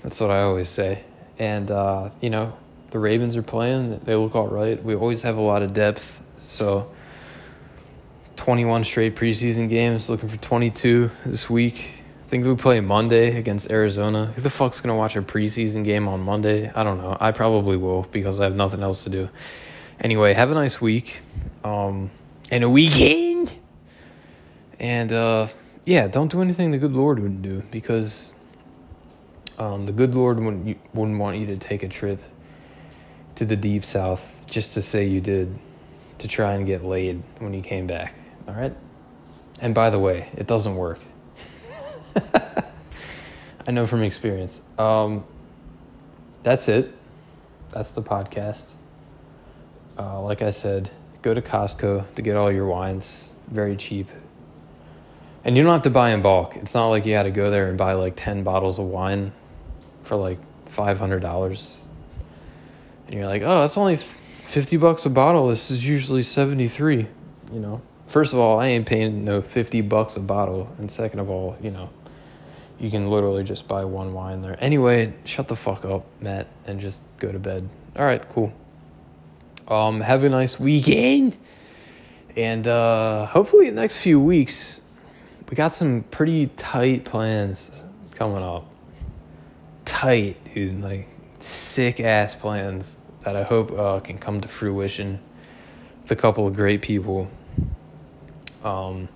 That's 0.02 0.20
what 0.20 0.30
I 0.30 0.42
always 0.42 0.68
say. 0.68 1.04
And, 1.38 1.70
uh, 1.70 2.10
you 2.20 2.30
know, 2.30 2.56
the 2.90 2.98
Ravens 2.98 3.36
are 3.36 3.42
playing. 3.42 4.00
They 4.04 4.14
look 4.14 4.34
all 4.34 4.48
right. 4.48 4.82
We 4.82 4.94
always 4.94 5.22
have 5.22 5.36
a 5.36 5.40
lot 5.40 5.62
of 5.62 5.72
depth. 5.72 6.20
So 6.38 6.90
21 8.36 8.84
straight 8.84 9.16
preseason 9.16 9.68
games, 9.68 10.08
looking 10.08 10.28
for 10.28 10.36
22 10.38 11.10
this 11.26 11.50
week. 11.50 11.92
I 12.24 12.28
think 12.28 12.46
we 12.46 12.54
play 12.54 12.80
Monday 12.80 13.36
against 13.36 13.70
Arizona. 13.70 14.26
Who 14.26 14.40
the 14.40 14.50
fuck's 14.50 14.80
gonna 14.80 14.96
watch 14.96 15.16
a 15.16 15.22
preseason 15.22 15.84
game 15.84 16.08
on 16.08 16.20
Monday? 16.20 16.70
I 16.74 16.82
don't 16.82 16.98
know. 16.98 17.16
I 17.20 17.32
probably 17.32 17.76
will 17.76 18.02
because 18.10 18.40
I 18.40 18.44
have 18.44 18.56
nothing 18.56 18.82
else 18.82 19.04
to 19.04 19.10
do. 19.10 19.28
Anyway, 20.00 20.32
have 20.32 20.50
a 20.50 20.54
nice 20.54 20.80
week, 20.80 21.20
um, 21.64 22.10
and 22.50 22.64
a 22.64 22.70
weekend. 22.70 23.52
And 24.78 25.12
uh, 25.12 25.48
yeah, 25.84 26.06
don't 26.06 26.30
do 26.30 26.40
anything 26.40 26.70
the 26.70 26.78
good 26.78 26.92
Lord 26.94 27.18
wouldn't 27.18 27.42
do 27.42 27.62
because 27.70 28.32
um, 29.60 29.84
the 29.84 29.92
good 29.92 30.14
Lord 30.14 30.40
wouldn't 30.40 30.78
wouldn't 30.94 31.18
want 31.18 31.36
you 31.36 31.46
to 31.46 31.58
take 31.58 31.82
a 31.82 31.88
trip 31.88 32.20
to 33.34 33.44
the 33.44 33.56
deep 33.56 33.84
south 33.84 34.44
just 34.48 34.72
to 34.72 34.82
say 34.82 35.06
you 35.06 35.20
did 35.20 35.56
to 36.18 36.26
try 36.26 36.54
and 36.54 36.66
get 36.66 36.82
laid 36.82 37.22
when 37.38 37.52
you 37.52 37.60
came 37.60 37.86
back. 37.86 38.14
All 38.48 38.54
right. 38.54 38.74
And 39.60 39.74
by 39.74 39.90
the 39.90 39.98
way, 39.98 40.30
it 40.34 40.46
doesn't 40.46 40.74
work. 40.76 40.98
I 43.66 43.70
know 43.70 43.86
from 43.86 44.02
experience. 44.02 44.62
Um, 44.78 45.24
that's 46.42 46.66
it. 46.68 46.94
That's 47.70 47.90
the 47.92 48.02
podcast. 48.02 48.70
Uh, 49.98 50.22
like 50.22 50.40
I 50.40 50.50
said, 50.50 50.90
go 51.20 51.34
to 51.34 51.42
Costco 51.42 52.14
to 52.14 52.22
get 52.22 52.34
all 52.34 52.50
your 52.50 52.66
wines. 52.66 53.32
Very 53.48 53.76
cheap. 53.76 54.08
And 55.44 55.56
you 55.56 55.62
don't 55.62 55.72
have 55.72 55.82
to 55.82 55.90
buy 55.90 56.10
in 56.10 56.22
bulk. 56.22 56.56
It's 56.56 56.74
not 56.74 56.88
like 56.88 57.04
you 57.04 57.14
had 57.14 57.24
to 57.24 57.30
go 57.30 57.50
there 57.50 57.68
and 57.68 57.76
buy 57.76 57.92
like 57.92 58.14
10 58.16 58.42
bottles 58.42 58.78
of 58.78 58.86
wine 58.86 59.32
for 60.10 60.16
like 60.16 60.38
$500. 60.66 61.76
And 63.06 63.14
you're 63.14 63.28
like, 63.28 63.42
oh, 63.42 63.60
that's 63.60 63.78
only 63.78 63.96
50 63.96 64.76
bucks 64.76 65.06
a 65.06 65.08
bottle. 65.08 65.46
This 65.46 65.70
is 65.70 65.86
usually 65.86 66.22
73, 66.22 67.06
you 67.52 67.60
know. 67.60 67.80
First 68.08 68.32
of 68.32 68.40
all, 68.40 68.58
I 68.58 68.66
ain't 68.66 68.86
paying 68.86 69.24
no 69.24 69.40
50 69.40 69.82
bucks 69.82 70.16
a 70.16 70.20
bottle. 70.20 70.68
And 70.78 70.90
second 70.90 71.20
of 71.20 71.30
all, 71.30 71.56
you 71.62 71.70
know, 71.70 71.90
you 72.80 72.90
can 72.90 73.08
literally 73.08 73.44
just 73.44 73.68
buy 73.68 73.84
one 73.84 74.12
wine 74.12 74.42
there. 74.42 74.56
Anyway, 74.58 75.14
shut 75.24 75.46
the 75.46 75.54
fuck 75.54 75.84
up, 75.84 76.06
Matt, 76.20 76.48
and 76.66 76.80
just 76.80 77.02
go 77.20 77.30
to 77.30 77.38
bed. 77.38 77.68
All 77.94 78.04
right, 78.04 78.28
cool. 78.30 78.52
Um, 79.68 80.00
have 80.00 80.24
a 80.24 80.28
nice 80.28 80.58
weekend, 80.58 81.36
and 82.34 82.66
uh, 82.66 83.26
hopefully 83.26 83.70
the 83.70 83.76
next 83.76 83.98
few 83.98 84.18
weeks, 84.18 84.80
we 85.48 85.54
got 85.54 85.72
some 85.72 86.02
pretty 86.10 86.48
tight 86.48 87.04
plans 87.04 87.70
coming 88.16 88.42
up. 88.42 88.69
Tight, 90.00 90.54
dude, 90.54 90.82
like 90.82 91.06
sick 91.40 92.00
ass 92.00 92.34
plans 92.34 92.96
that 93.26 93.36
I 93.36 93.42
hope 93.42 93.70
uh, 93.70 94.00
can 94.00 94.16
come 94.16 94.40
to 94.40 94.48
fruition 94.48 95.20
with 96.00 96.10
a 96.10 96.16
couple 96.16 96.46
of 96.46 96.56
great 96.56 96.80
people, 96.80 97.30
um, 98.64 99.10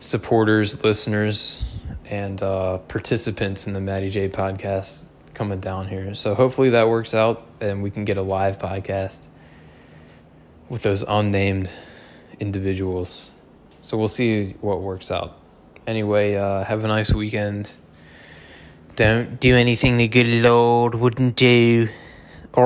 supporters, 0.00 0.84
listeners 0.84 1.74
and 2.04 2.42
uh, 2.42 2.76
participants 2.76 3.66
in 3.66 3.72
the 3.72 3.80
Matty 3.80 4.10
J 4.10 4.28
podcast 4.28 5.04
coming 5.32 5.60
down 5.60 5.88
here. 5.88 6.14
So 6.14 6.34
hopefully 6.34 6.68
that 6.68 6.90
works 6.90 7.14
out 7.14 7.46
and 7.62 7.82
we 7.82 7.90
can 7.90 8.04
get 8.04 8.18
a 8.18 8.22
live 8.22 8.58
podcast 8.58 9.24
with 10.68 10.82
those 10.82 11.02
unnamed 11.02 11.72
individuals. 12.38 13.30
So 13.80 13.96
we'll 13.96 14.08
see 14.08 14.50
what 14.60 14.82
works 14.82 15.10
out. 15.10 15.40
Anyway, 15.86 16.34
uh, 16.34 16.62
have 16.64 16.84
a 16.84 16.88
nice 16.88 17.14
weekend. 17.14 17.70
Don't 18.96 19.40
do 19.40 19.56
anything 19.56 19.96
the 19.96 20.06
good 20.06 20.28
Lord 20.28 20.94
wouldn't 20.94 21.34
do. 21.34 21.88
All 22.54 22.64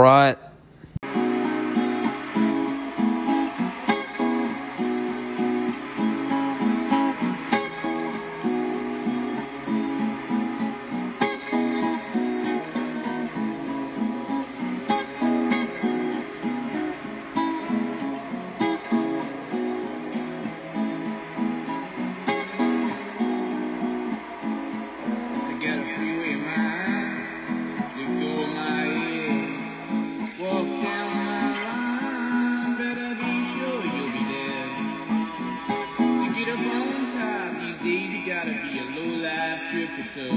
trip. 40.18 40.30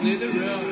Slither 0.00 0.44
up 0.44 0.65